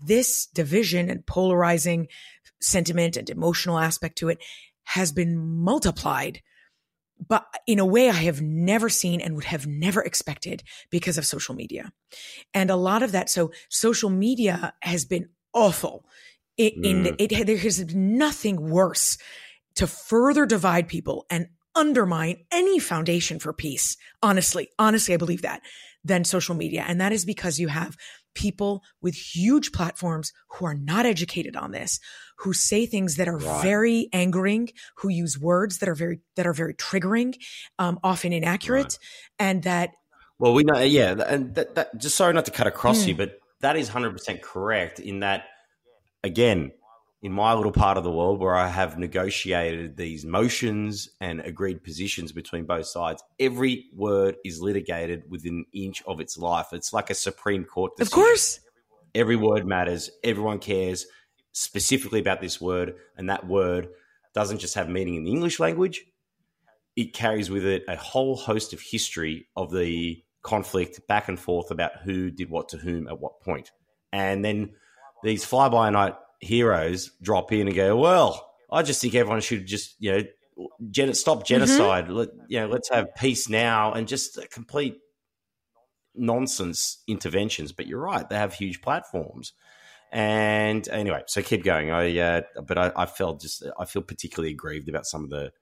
[0.00, 2.06] this division and polarizing
[2.60, 4.38] sentiment and emotional aspect to it
[4.84, 6.40] has been multiplied
[7.26, 11.26] but in a way I have never seen and would have never expected because of
[11.26, 11.92] social media.
[12.54, 16.04] And a lot of that, so social media has been awful.
[16.56, 16.84] It, mm.
[16.84, 19.18] in it, there has nothing worse
[19.76, 23.96] to further divide people and undermine any foundation for peace.
[24.22, 25.62] Honestly, honestly, I believe that
[26.04, 26.84] than social media.
[26.86, 27.96] And that is because you have
[28.34, 32.00] people with huge platforms who are not educated on this,
[32.40, 33.62] who say things that are right.
[33.62, 37.34] very angering, who use words that are very that are very triggering,
[37.78, 38.98] um, often inaccurate, right.
[39.38, 39.90] and that.
[40.38, 43.08] Well, we know, yeah, and that, that just sorry not to cut across mm.
[43.08, 45.44] you, but that is hundred percent correct in that.
[46.24, 46.72] Again,
[47.22, 51.82] in my little part of the world where I have negotiated these motions and agreed
[51.82, 56.68] positions between both sides, every word is litigated within an inch of its life.
[56.72, 58.18] It's like a Supreme Court decision.
[58.18, 58.60] Of course.
[59.14, 60.10] Every word matters.
[60.22, 61.06] Everyone cares
[61.58, 62.94] specifically about this word.
[63.16, 63.88] And that word
[64.34, 66.04] doesn't just have meaning in the English language,
[66.96, 71.70] it carries with it a whole host of history of the conflict back and forth
[71.70, 73.70] about who did what to whom at what point.
[74.12, 74.74] And then
[75.22, 79.66] these fly by night heroes drop in and go, well, I just think everyone should
[79.66, 82.04] just, you know, gen- stop genocide.
[82.04, 82.14] Mm-hmm.
[82.14, 84.98] Let, you know, let's have peace now and just complete
[86.14, 87.72] nonsense interventions.
[87.72, 89.52] But you're right; they have huge platforms.
[90.10, 91.90] And anyway, so keep going.
[91.90, 95.52] I, uh, but I, I felt just, I feel particularly aggrieved about some of the,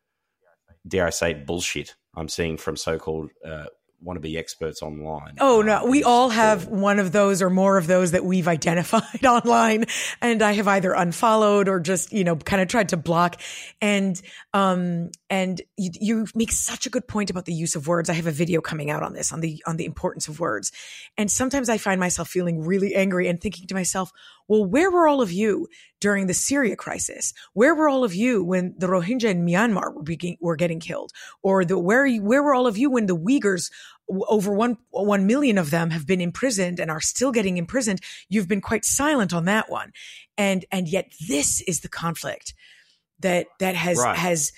[0.87, 3.67] dare I say, bullshit I'm seeing from so-called uh,
[4.01, 5.37] want to be experts online.
[5.41, 9.25] Oh no, we all have one of those or more of those that we've identified
[9.25, 9.87] online
[10.21, 13.41] and I have either unfollowed or just, you know, kind of tried to block
[13.81, 14.21] and
[14.53, 18.11] um and you, you make such a good point about the use of words.
[18.11, 20.73] I have a video coming out on this on the on the importance of words.
[21.17, 24.13] And sometimes I find myself feeling really angry and thinking to myself,
[24.49, 25.69] well, where were all of you
[26.01, 27.33] during the Syria crisis?
[27.53, 31.13] Where were all of you when the Rohingya in Myanmar were, being, were getting killed?
[31.43, 33.71] Or the, where, where were all of you when the Uyghurs,
[34.09, 38.01] over one, one million of them have been imprisoned and are still getting imprisoned?
[38.29, 39.93] You've been quite silent on that one.
[40.39, 42.55] And, and yet this is the conflict
[43.21, 44.17] that, that has, right.
[44.17, 44.53] has,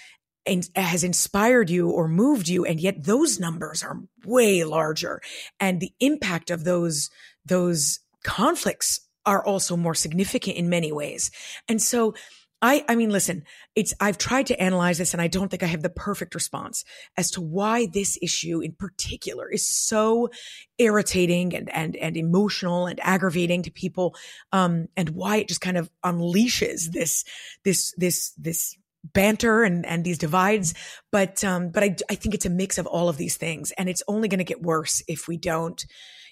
[0.75, 2.67] has inspired you or moved you.
[2.67, 5.23] And yet those numbers are way larger
[5.61, 7.11] and the impact of those,
[7.47, 11.31] those conflicts are also more significant in many ways.
[11.69, 12.15] And so
[12.63, 13.45] I, I mean, listen,
[13.77, 16.83] it's, I've tried to analyze this and I don't think I have the perfect response
[17.19, 20.31] as to why this issue in particular is so
[20.79, 24.17] irritating and, and, and emotional and aggravating to people.
[24.51, 27.23] Um, and why it just kind of unleashes this,
[27.65, 30.73] this, this, this banter and, and these divides.
[31.13, 33.91] But, um, but I, I think it's a mix of all of these things and
[33.91, 35.85] it's only going to get worse if we don't,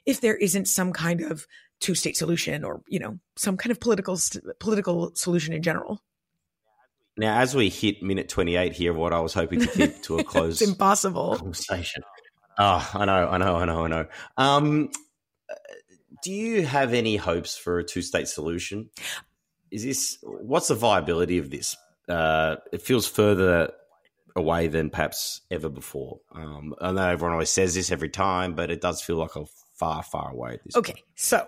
[0.07, 1.47] if there isn't some kind of
[1.81, 4.19] two state solution or, you know, some kind of political,
[4.59, 6.03] political solution in general.
[7.17, 10.25] Now, as we hit minute 28 here, what I was hoping to keep to a
[10.33, 10.61] close.
[10.61, 11.37] it's impossible.
[11.37, 12.03] Conversation.
[12.59, 14.07] Oh, I know, I know, I know, I know.
[14.37, 14.91] Um,
[16.23, 18.91] do you have any hopes for a two state solution?
[19.71, 21.77] Is this, what's the viability of this?
[22.09, 23.73] Uh, it feels further
[24.35, 26.21] away than perhaps ever before.
[26.33, 29.45] Um, I know everyone always says this every time, but it does feel like a
[29.79, 30.59] far, far away.
[30.77, 31.05] okay, point.
[31.15, 31.47] so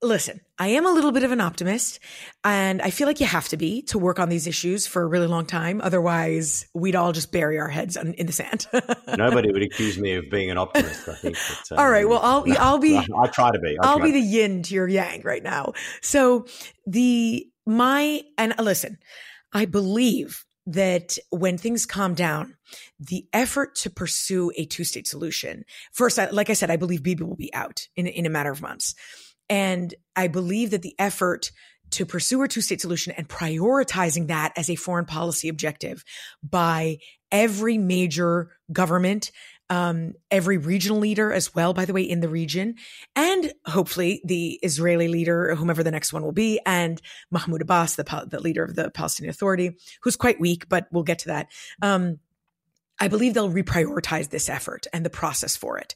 [0.00, 1.98] Listen, I am a little bit of an optimist
[2.44, 5.06] and I feel like you have to be to work on these issues for a
[5.06, 5.80] really long time.
[5.82, 8.68] Otherwise, we'd all just bury our heads in the sand.
[9.18, 11.36] Nobody would accuse me of being an optimist, I think.
[11.48, 12.08] But, um, all right.
[12.08, 13.76] Well, I'll, I'll be, I try to be.
[13.82, 15.72] I will be the yin to your yang right now.
[16.00, 16.46] So
[16.86, 18.98] the, my, and listen,
[19.52, 22.54] I believe that when things calm down,
[23.00, 27.24] the effort to pursue a two state solution, first, like I said, I believe Bibi
[27.24, 28.94] will be out in, in a matter of months.
[29.48, 31.50] And I believe that the effort
[31.92, 36.04] to pursue a two state solution and prioritizing that as a foreign policy objective
[36.42, 36.98] by
[37.32, 39.32] every major government,
[39.70, 42.76] um, every regional leader as well, by the way, in the region,
[43.14, 47.00] and hopefully the Israeli leader, whomever the next one will be, and
[47.30, 51.20] Mahmoud Abbas, the, the leader of the Palestinian Authority, who's quite weak, but we'll get
[51.20, 51.48] to that.
[51.82, 52.18] Um,
[52.98, 55.94] I believe they'll reprioritize this effort and the process for it.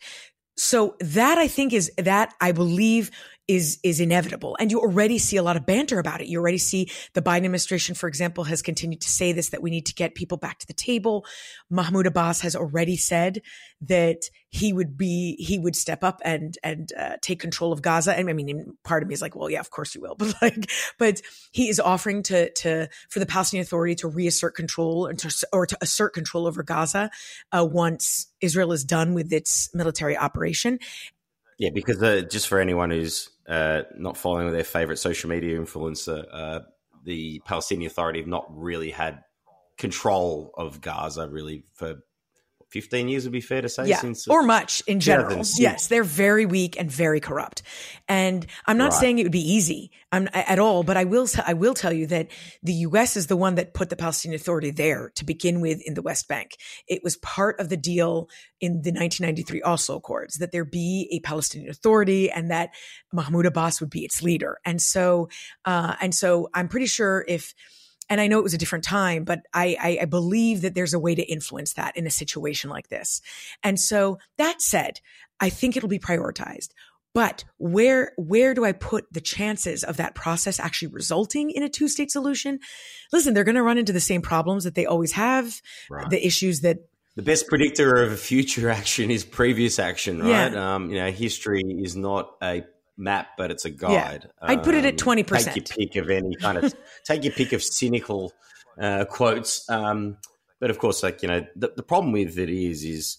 [0.57, 3.11] So that I think is that I believe
[3.53, 4.57] is is inevitable.
[4.59, 6.27] And you already see a lot of banter about it.
[6.27, 9.71] You already see the biden administration for example has continued to say this that we
[9.71, 11.27] need to get people back to the table.
[11.71, 13.43] Mahmoud abbas has already said
[13.83, 18.17] that he would be he would step up and and uh, take control of gaza.
[18.17, 20.17] And i mean part of me is like well yeah of course you will.
[20.23, 25.07] But like but he is offering to to for the palestinian authority to reassert control
[25.07, 27.11] and to or to assert control over gaza
[27.51, 30.79] uh, once israel is done with its military operation.
[31.59, 36.27] Yeah, because uh, just for anyone who's uh, not following their favorite social media influencer,
[36.33, 36.61] uh,
[37.05, 39.25] the Palestinian Authority have not really had
[39.77, 42.03] control of Gaza really for
[42.73, 45.43] 15 years would be fair to say yeah, since or much in general.
[45.59, 47.63] yes they're very weak and very corrupt.
[48.09, 49.01] And i'm not right.
[49.01, 52.07] saying it would be easy I'm, at all but i will i will tell you
[52.07, 52.29] that
[52.63, 55.95] the us is the one that put the palestinian authority there to begin with in
[55.95, 56.57] the west bank.
[56.89, 58.29] It was part of the deal
[58.61, 62.71] in the 1993 oslo accords that there be a palestinian authority and that
[63.13, 64.59] mahmoud abbas would be its leader.
[64.65, 65.29] And so
[65.67, 67.55] uh, and so i'm pretty sure if
[68.13, 70.93] and I know it was a different time, but I, I, I, believe that there's
[70.93, 73.23] a way to influence that in a situation like this.
[73.63, 75.01] And so that said,
[75.41, 76.69] I think it'll be prioritized.
[77.15, 81.71] But where where do I put the chances of that process actually resulting in a
[81.71, 82.59] two state solution?
[83.15, 86.11] Listen, they're going to run into the same problems that they always have, right.
[86.11, 86.81] the issues that
[87.17, 90.53] the best predictor of a future action is previous action, right?
[90.53, 90.75] Yeah.
[90.75, 92.63] Um, you know, history is not a
[93.03, 94.29] map, but it's a guide.
[94.43, 94.49] Yeah.
[94.49, 95.67] I'd put it at um, twenty percent.
[95.67, 98.33] Take your pick of any kind of take your pick of cynical
[98.81, 99.69] uh, quotes.
[99.69, 100.19] Um,
[100.61, 103.19] but of course, like you know, the, the problem with it is is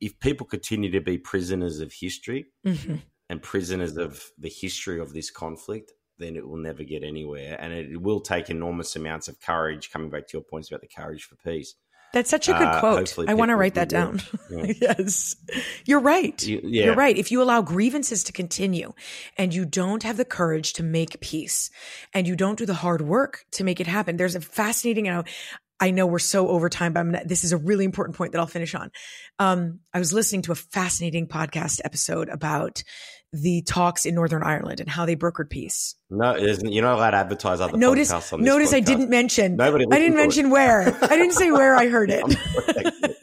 [0.00, 2.96] if people continue to be prisoners of history mm-hmm.
[3.28, 7.72] and prisoners of the history of this conflict, then it will never get anywhere, and
[7.72, 9.90] it will take enormous amounts of courage.
[9.90, 11.74] Coming back to your points about the courage for peace
[12.12, 13.14] that's such a good uh, quote.
[13.28, 14.20] I want to write that down.
[14.50, 14.72] Yeah.
[14.80, 15.36] yes.
[15.84, 16.42] You're right.
[16.42, 16.86] You, yeah.
[16.86, 17.16] You're right.
[17.16, 18.92] If you allow grievances to continue
[19.36, 21.70] and you don't have the courage to make peace
[22.12, 25.12] and you don't do the hard work to make it happen, there's a fascinating, you
[25.12, 25.24] know,
[25.80, 28.38] I know we're so over time, but gonna, this is a really important point that
[28.38, 28.92] I'll finish on.
[29.38, 32.84] Um, I was listening to a fascinating podcast episode about
[33.32, 35.94] the talks in Northern Ireland and how they brokered peace.
[36.10, 38.76] No, you're not allowed to advertise other notice, podcasts on Notice podcast.
[38.76, 39.56] I didn't mention.
[39.56, 40.48] Nobody I didn't mention it.
[40.50, 40.82] where.
[41.02, 42.22] I didn't say where I heard it.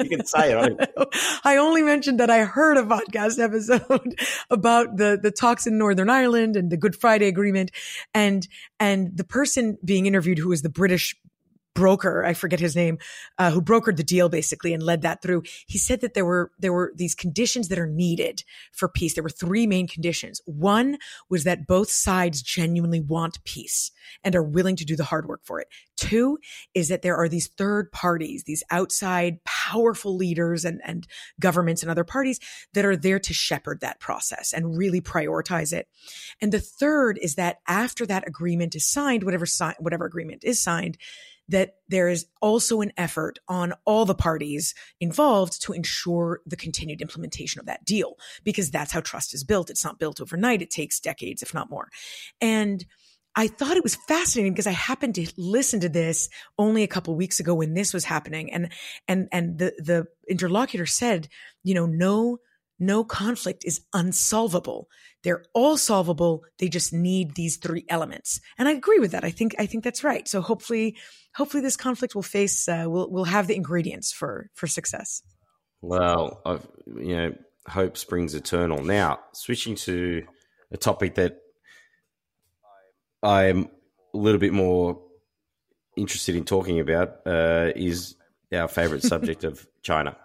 [0.02, 0.90] you can say it.
[1.44, 4.16] I only mentioned that I heard a podcast episode
[4.50, 7.70] about the the talks in Northern Ireland and the Good Friday Agreement,
[8.16, 8.48] and
[8.80, 11.16] and the person being interviewed who was the British
[11.80, 12.98] broker, I forget his name,
[13.38, 15.44] uh, who brokered the deal basically and led that through.
[15.66, 19.14] He said that there were there were these conditions that are needed for peace.
[19.14, 20.42] There were three main conditions.
[20.46, 20.98] One
[21.30, 23.92] was that both sides genuinely want peace
[24.26, 25.70] and are willing to do the hard work for it.
[25.96, 26.38] Two
[26.74, 31.08] is that there are these third parties, these outside powerful leaders and, and
[31.40, 32.42] governments and other parties
[32.74, 35.88] that are there to shepherd that process and really prioritize it.
[36.42, 40.62] And the third is that after that agreement is signed, whatever si- whatever agreement is
[40.62, 40.98] signed,
[41.50, 47.02] that there is also an effort on all the parties involved to ensure the continued
[47.02, 49.70] implementation of that deal because that's how trust is built.
[49.70, 50.62] It's not built overnight.
[50.62, 51.90] It takes decades, if not more.
[52.40, 52.86] And
[53.36, 57.16] I thought it was fascinating because I happened to listen to this only a couple
[57.16, 58.52] weeks ago when this was happening.
[58.52, 58.72] And,
[59.08, 61.30] and, and the, the interlocutor said,
[61.64, 62.40] you know, no,
[62.80, 64.90] no conflict is unsolvable.
[65.24, 66.44] They're all solvable.
[66.60, 68.40] They just need these three elements.
[68.58, 69.24] And I agree with that.
[69.24, 70.28] I think, I think that's right.
[70.28, 70.96] So hopefully,
[71.36, 75.22] hopefully this conflict will face, uh, will, will have the ingredients for, for success.
[75.82, 77.36] Well, I've, you know,
[77.68, 78.84] hope springs eternal.
[78.84, 80.24] Now, switching to
[80.72, 81.40] a topic that
[83.22, 83.70] I'm
[84.14, 85.02] a little bit more
[85.98, 88.16] interested in talking about uh, is
[88.54, 90.16] our favorite subject of China.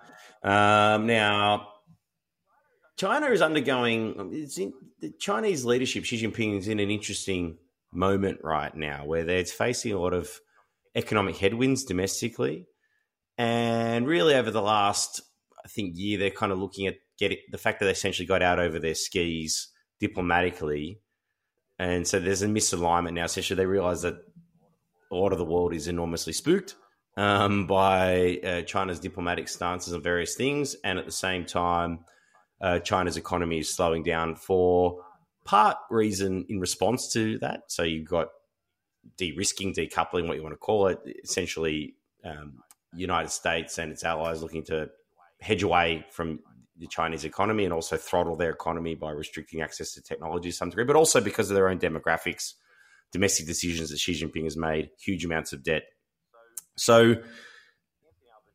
[0.42, 1.68] Um, now,
[2.96, 4.30] China is undergoing.
[4.32, 6.04] It's in, the Chinese leadership.
[6.04, 7.58] Xi Jinping is in an interesting
[7.92, 10.40] moment right now, where they're facing a lot of
[10.94, 12.66] economic headwinds domestically,
[13.36, 15.20] and really over the last,
[15.64, 18.42] I think, year, they're kind of looking at getting the fact that they essentially got
[18.42, 19.68] out over their skis
[20.00, 21.00] diplomatically
[21.78, 23.24] and so there's a misalignment now.
[23.24, 24.16] Essentially, they realize that
[25.10, 26.76] a lot of the world is enormously spooked
[27.16, 30.76] um, by uh, China's diplomatic stances on various things.
[30.84, 32.00] And at the same time,
[32.64, 35.04] uh, China's economy is slowing down for
[35.44, 37.64] part reason in response to that.
[37.68, 38.28] So you've got
[39.18, 41.94] de-risking, decoupling, what you want to call it, essentially
[42.24, 42.54] um,
[42.94, 44.88] United States and its allies looking to
[45.42, 46.40] hedge away from
[46.78, 50.70] the Chinese economy and also throttle their economy by restricting access to technology to some
[50.70, 52.54] degree, but also because of their own demographics,
[53.12, 55.82] domestic decisions that Xi Jinping has made, huge amounts of debt.
[56.76, 57.16] So,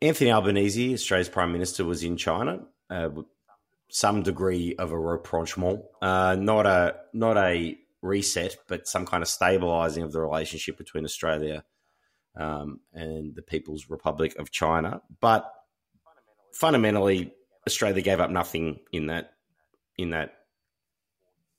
[0.01, 2.61] Anthony Albanese, Australia's Prime Minister, was in China.
[2.89, 3.09] Uh,
[3.89, 9.29] some degree of a rapprochement, uh, not a not a reset, but some kind of
[9.29, 11.63] stabilising of the relationship between Australia
[12.35, 15.01] um, and the People's Republic of China.
[15.19, 15.51] But
[16.53, 17.33] fundamentally,
[17.67, 19.33] Australia gave up nothing in that
[19.97, 20.35] in that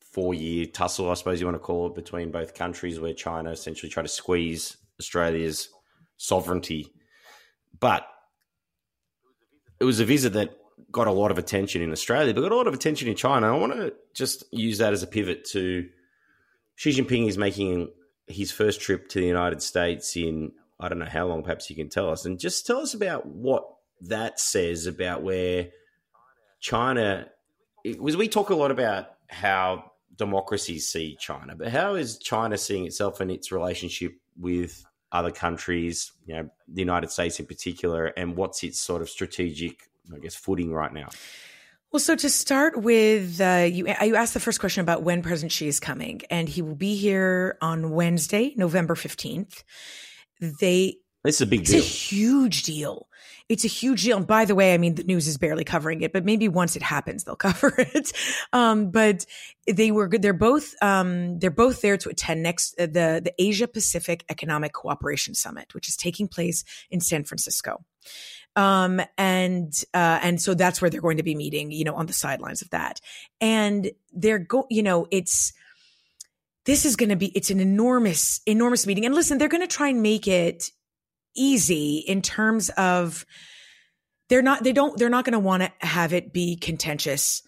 [0.01, 3.51] four year tussle, I suppose you want to call it, between both countries, where China
[3.51, 5.69] essentially tried to squeeze Australia's
[6.17, 6.93] sovereignty.
[7.79, 8.07] But
[9.79, 10.60] it was a visit that
[10.91, 13.55] got a lot of attention in Australia, but got a lot of attention in China.
[13.55, 15.89] I want to just use that as a pivot to
[16.77, 17.91] Xi Jinping is making
[18.27, 21.77] his first trip to the United States in I don't know how long, perhaps you
[21.77, 23.65] can tell us, and just tell us about what
[24.03, 25.69] that says about where
[26.61, 27.27] China,
[27.99, 32.87] was we talk a lot about how democracies see China, but how is China seeing
[32.87, 38.37] itself and its relationship with other countries, you know, the United States in particular, and
[38.37, 41.09] what's its sort of strategic, I guess, footing right now?
[41.93, 45.51] Well, so to start with, uh, you you asked the first question about when President
[45.51, 49.65] Xi is coming, and he will be here on Wednesday, November fifteenth.
[50.41, 51.81] They it's a big it's deal.
[51.81, 53.09] It's a huge deal.
[53.49, 54.17] It's a huge deal.
[54.17, 56.77] And by the way, I mean, the news is barely covering it, but maybe once
[56.77, 58.13] it happens, they'll cover it.
[58.53, 59.27] Um, but
[59.67, 60.23] they were good.
[60.23, 64.73] They're both, um, they're both there to attend next, uh, the, the Asia Pacific Economic
[64.73, 67.85] Cooperation Summit, which is taking place in San Francisco.
[68.57, 72.07] Um, and, uh, and so that's where they're going to be meeting, you know, on
[72.07, 73.01] the sidelines of that.
[73.41, 75.53] And they're go, you know, it's,
[76.67, 79.07] this is going to be, it's an enormous, enormous meeting.
[79.07, 80.71] And listen, they're going to try and make it
[81.35, 83.25] easy in terms of
[84.29, 87.43] they're not they don't they're not going to want to have it be contentious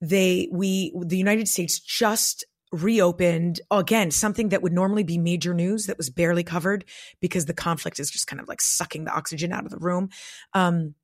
[0.00, 5.86] they we the united states just reopened again something that would normally be major news
[5.86, 6.84] that was barely covered
[7.20, 10.08] because the conflict is just kind of like sucking the oxygen out of the room
[10.54, 10.94] um,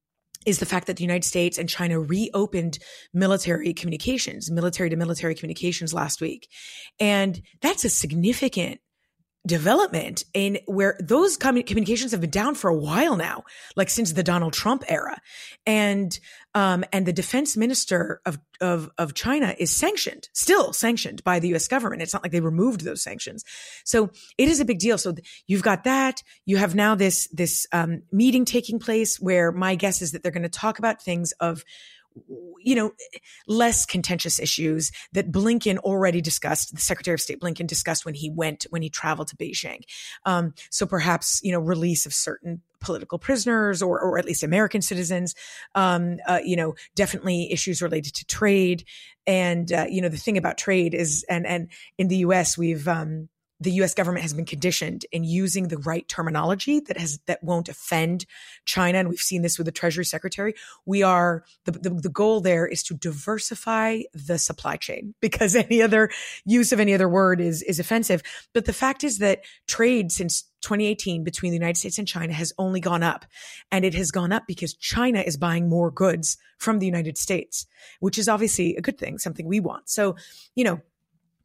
[0.47, 2.79] is the fact that the United States and China reopened
[3.13, 6.49] military communications, military to military communications last week.
[7.01, 8.81] And that's a significant
[9.47, 13.45] development in where those communications have been down for a while now,
[13.77, 15.21] like since the Donald Trump era.
[15.67, 16.19] And,
[16.55, 21.55] um, and the defense minister of, of, of China is sanctioned, still sanctioned by the
[21.55, 22.01] US government.
[22.01, 23.45] It's not like they removed those sanctions.
[23.85, 24.97] So it is a big deal.
[24.97, 25.15] So
[25.47, 26.23] you've got that.
[26.47, 30.33] You have now this, this, um, meeting taking place where my guess is that they're
[30.33, 31.65] going to talk about things of,
[32.61, 32.93] you know,
[33.47, 38.31] less contentious issues that Blinken already discussed, the Secretary of State Blinken discussed when he
[38.31, 39.81] went, when he traveled to Beijing.
[40.25, 44.83] Um, so perhaps, you know, release of certain political prisoners or, or at least American
[44.83, 45.35] citizens,
[45.75, 48.85] um, uh, you know, definitely issues related to trade.
[49.27, 52.87] And, uh, you know, the thing about trade is, and, and in the U.S., we've,
[52.87, 53.29] um,
[53.65, 57.69] the US government has been conditioned in using the right terminology that has that won't
[57.69, 58.27] offend
[58.67, 60.55] China and we've seen this with the treasury secretary.
[60.85, 65.83] We are the, the, the goal there is to diversify the supply chain because any
[65.83, 66.11] other
[66.45, 68.23] use of any other word is is offensive.
[68.53, 72.53] But the fact is that trade since 2018 between the United States and China has
[72.59, 73.25] only gone up
[73.71, 77.67] and it has gone up because China is buying more goods from the United States
[78.01, 79.89] which is obviously a good thing something we want.
[79.89, 80.17] So
[80.55, 80.81] you know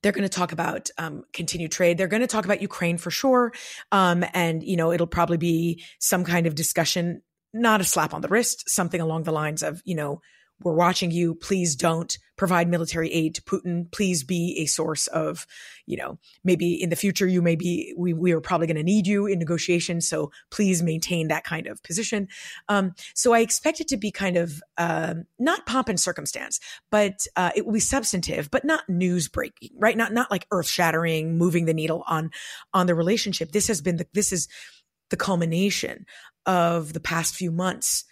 [0.01, 1.97] they're going to talk about um, continued trade.
[1.97, 3.53] They're going to talk about Ukraine for sure.
[3.91, 7.21] Um, and, you know, it'll probably be some kind of discussion,
[7.53, 10.21] not a slap on the wrist, something along the lines of, you know,
[10.61, 11.35] we're watching you.
[11.35, 13.91] Please don't provide military aid to Putin.
[13.91, 15.45] Please be a source of,
[15.85, 18.83] you know, maybe in the future you may be, we, we are probably going to
[18.83, 20.07] need you in negotiations.
[20.07, 22.29] So please maintain that kind of position.
[22.69, 27.27] Um, so I expect it to be kind of, um, not pomp and circumstance, but,
[27.35, 29.97] uh, it will be substantive, but not news breaking, right?
[29.97, 32.31] Not, not like earth shattering, moving the needle on,
[32.73, 33.51] on the relationship.
[33.51, 34.47] This has been the, this is
[35.09, 36.05] the culmination
[36.45, 38.05] of the past few months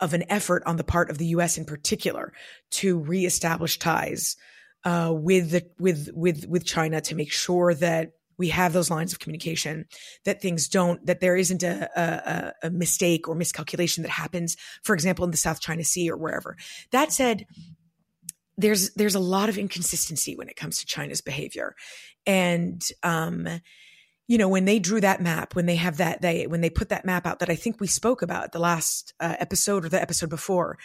[0.00, 1.58] of an effort on the part of the U.S.
[1.58, 2.32] in particular
[2.72, 4.36] to reestablish ties
[4.84, 9.12] uh, with the with with with China to make sure that we have those lines
[9.12, 9.86] of communication
[10.24, 14.94] that things don't that there isn't a, a, a mistake or miscalculation that happens for
[14.94, 16.56] example in the south china sea or wherever
[16.92, 17.44] that said
[18.56, 21.74] there's there's a lot of inconsistency when it comes to china's behavior
[22.26, 23.46] and um
[24.28, 26.90] you know, when they drew that map, when they have that, they, when they put
[26.90, 30.00] that map out that I think we spoke about the last uh, episode or the
[30.00, 30.78] episode before,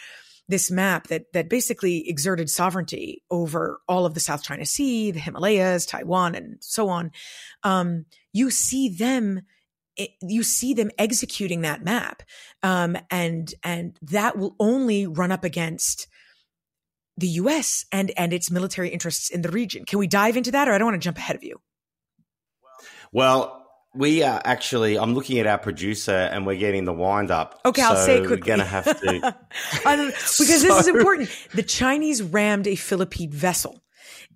[0.48, 5.20] this map that, that basically exerted sovereignty over all of the South China Sea, the
[5.20, 7.12] Himalayas, Taiwan, and so on.
[7.62, 9.42] Um, you see them,
[10.22, 12.22] you see them executing that map.
[12.62, 16.08] Um, and, and that will only run up against,
[17.16, 19.84] the US and and its military interests in the region.
[19.84, 21.60] Can we dive into that or I don't want to jump ahead of you?
[23.14, 24.98] Well, we are actually.
[24.98, 27.60] I'm looking at our producer, and we're getting the wind up.
[27.64, 28.36] Okay, so I'll say it quickly.
[28.40, 29.36] We're going to have to
[29.84, 31.30] because so, this is important.
[31.54, 33.80] The Chinese rammed a Philippine vessel.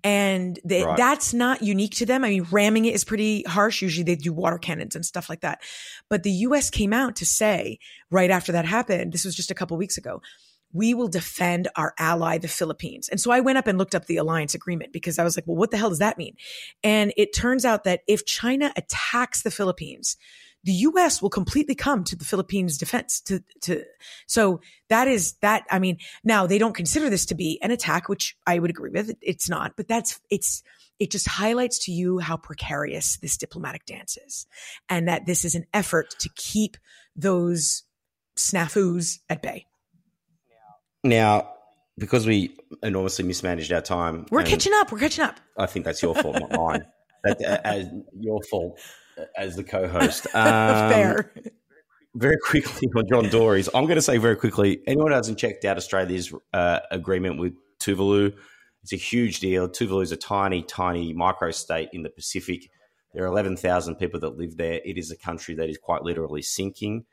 [0.01, 0.95] And they, right.
[0.95, 2.23] that's not unique to them.
[2.23, 3.81] I mean, ramming it is pretty harsh.
[3.81, 5.59] Usually they do water cannons and stuff like that.
[6.09, 9.53] But the US came out to say right after that happened, this was just a
[9.53, 10.21] couple weeks ago,
[10.71, 13.09] we will defend our ally, the Philippines.
[13.09, 15.47] And so I went up and looked up the alliance agreement because I was like,
[15.47, 16.35] well, what the hell does that mean?
[16.83, 20.17] And it turns out that if China attacks the Philippines,
[20.63, 23.83] the US will completely come to the Philippines defense to, to,
[24.27, 24.59] so
[24.89, 25.63] that is that.
[25.71, 28.91] I mean, now they don't consider this to be an attack, which I would agree
[28.91, 29.15] with.
[29.21, 30.61] It's not, but that's, it's,
[30.99, 34.47] it just highlights to you how precarious this diplomatic dance is
[34.89, 36.75] and that this is an effort to keep
[37.15, 37.83] those
[38.37, 39.65] snafus at bay.
[41.03, 41.53] Now,
[41.97, 44.91] because we enormously mismanaged our time, we're catching up.
[44.91, 45.39] We're catching up.
[45.57, 46.85] I think that's your fault, not mine.
[47.21, 48.79] That, uh, as your fault
[49.17, 50.25] uh, as the co-host.
[50.33, 51.33] Um, Fair.
[52.15, 54.79] Very quickly on John Dory's, I'm going to say very quickly.
[54.87, 58.33] Anyone who hasn't checked out Australia's uh, agreement with Tuvalu,
[58.83, 59.67] it's a huge deal.
[59.67, 62.69] Tuvalu is a tiny, tiny micro state in the Pacific.
[63.13, 64.79] There are 11,000 people that live there.
[64.85, 67.05] It is a country that is quite literally sinking.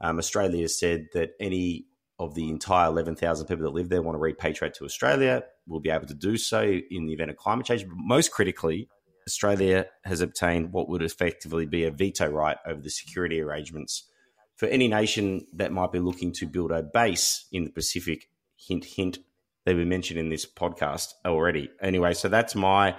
[0.00, 1.86] Um, Australia has said that any
[2.18, 5.90] of the entire 11,000 people that live there want to repatriate to Australia, will be
[5.90, 7.86] able to do so in the event of climate change.
[7.86, 8.88] But most critically,
[9.28, 14.08] Australia has obtained what would effectively be a veto right over the security arrangements
[14.54, 18.28] for any nation that might be looking to build a base in the Pacific.
[18.56, 19.18] Hint, hint,
[19.66, 21.68] they were mentioned in this podcast already.
[21.82, 22.96] Anyway, so that's my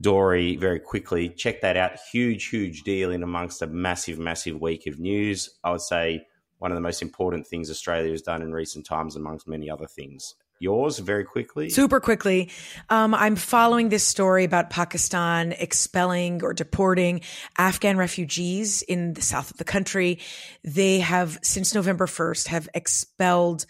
[0.00, 1.28] Dory very quickly.
[1.28, 1.92] Check that out.
[2.12, 5.50] Huge, huge deal in amongst a massive, massive week of news.
[5.62, 6.26] I would say
[6.60, 9.86] one of the most important things Australia has done in recent times, amongst many other
[9.86, 10.34] things.
[10.60, 11.70] Yours, very quickly?
[11.70, 12.50] Super quickly.
[12.90, 17.22] Um, I'm following this story about Pakistan expelling or deporting
[17.56, 20.18] Afghan refugees in the south of the country.
[20.62, 23.64] They have, since November 1st, have expelled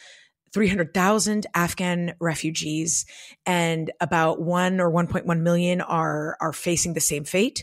[0.52, 3.06] 300,000 Afghan refugees
[3.46, 7.62] and about 1 or 1.1 million are are facing the same fate.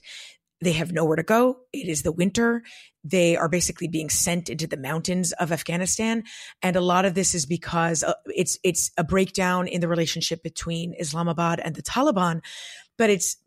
[0.61, 1.57] They have nowhere to go.
[1.71, 2.63] It is the winter.
[3.03, 6.23] They are basically being sent into the mountains of Afghanistan.
[6.61, 10.43] And a lot of this is because uh, it's, it's a breakdown in the relationship
[10.43, 12.41] between Islamabad and the Taliban,
[12.97, 13.37] but it's,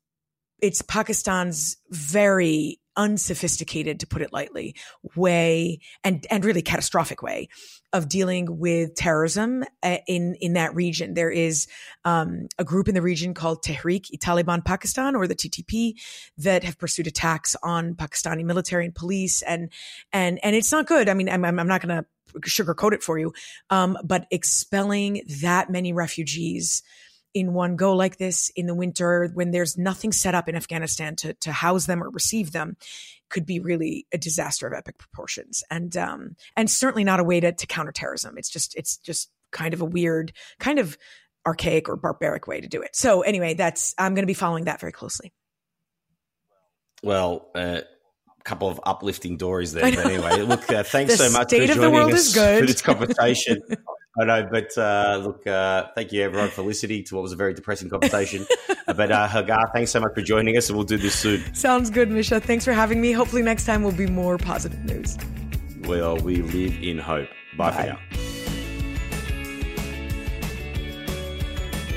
[0.63, 4.75] it's Pakistan's very unsophisticated, to put it lightly,
[5.17, 7.49] way and and really catastrophic way
[7.93, 11.15] of dealing with terrorism uh, in in that region.
[11.15, 11.67] There is
[12.05, 15.95] um, a group in the region called Tehreek-e-Taliban Pakistan, or the TTP,
[16.39, 19.71] that have pursued attacks on Pakistani military and police, and
[20.13, 21.09] and and it's not good.
[21.09, 22.07] I mean, I'm, I'm not going to
[22.41, 23.33] sugarcoat it for you,
[23.71, 26.83] um, but expelling that many refugees
[27.35, 31.17] in one go like this in the winter when there's nothing set up in Afghanistan
[31.17, 32.77] to, to house them or receive them
[33.29, 35.63] could be really a disaster of epic proportions.
[35.71, 38.37] And um and certainly not a way to, to counter terrorism.
[38.37, 40.99] It's just it's just kind of a weird kind of
[41.47, 42.95] archaic or barbaric way to do it.
[42.95, 45.33] So anyway that's i'm going to be following that very closely.
[47.03, 47.83] Well uh
[48.41, 49.83] a couple of uplifting stories there.
[49.83, 53.61] But anyway, look, uh, thanks the so much for joining us for this conversation.
[54.19, 57.37] I know, but uh, look, uh, thank you everyone for listening to what was a
[57.37, 58.47] very depressing conversation.
[58.87, 61.55] But uh, Hagar, thanks so much for joining us, and we'll do this soon.
[61.55, 62.41] Sounds good, Misha.
[62.41, 63.13] Thanks for having me.
[63.13, 65.17] Hopefully, next time will be more positive news.
[65.85, 67.29] Well, we live in hope.
[67.57, 67.77] Bye, Bye.
[67.77, 67.99] for now.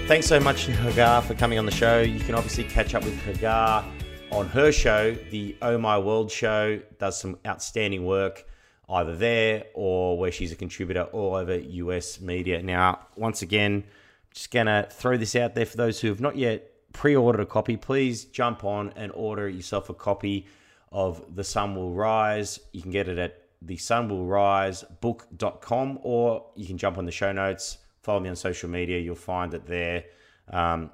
[0.07, 2.01] Thanks so much, Hagar, for coming on the show.
[2.01, 3.83] You can obviously catch up with Hagar
[4.31, 6.79] on her show, the Oh My World show.
[6.99, 8.45] Does some outstanding work
[8.93, 12.61] either there or where she's a contributor all over US media.
[12.61, 13.83] Now, once again,
[14.31, 17.41] just going to throw this out there for those who have not yet pre ordered
[17.41, 17.77] a copy.
[17.77, 20.47] Please jump on and order yourself a copy
[20.91, 22.59] of The Sun Will Rise.
[22.71, 27.05] You can get it at the sun will rise book.com or you can jump on
[27.05, 30.03] the show notes follow me on social media you'll find it there
[30.51, 30.91] um,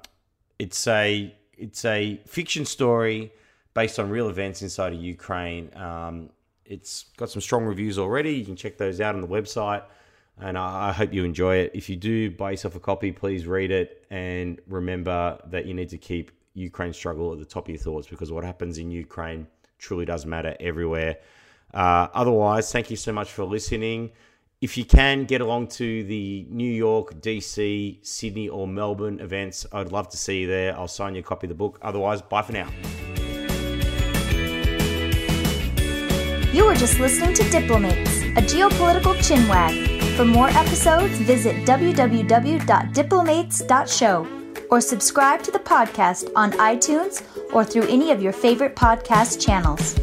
[0.58, 3.32] it's a it's a fiction story
[3.74, 6.30] based on real events inside of ukraine um,
[6.70, 8.32] it's got some strong reviews already.
[8.32, 9.82] You can check those out on the website.
[10.38, 11.72] And I, hope you enjoy it.
[11.74, 15.90] If you do buy yourself a copy, please read it and remember that you need
[15.90, 19.46] to keep Ukraine struggle at the top of your thoughts because what happens in Ukraine
[19.78, 21.18] truly does matter everywhere.
[21.74, 24.12] Uh, otherwise, thank you so much for listening.
[24.62, 29.92] If you can get along to the New York, DC, Sydney, or Melbourne events, I'd
[29.92, 30.74] love to see you there.
[30.76, 31.78] I'll sign you a copy of the book.
[31.82, 32.68] Otherwise, bye for now.
[36.60, 40.14] You were just listening to Diplomates, a geopolitical chinwag.
[40.14, 44.26] For more episodes, visit www.diplomates.show
[44.70, 47.22] or subscribe to the podcast on iTunes
[47.54, 49.98] or through any of your favorite podcast channels.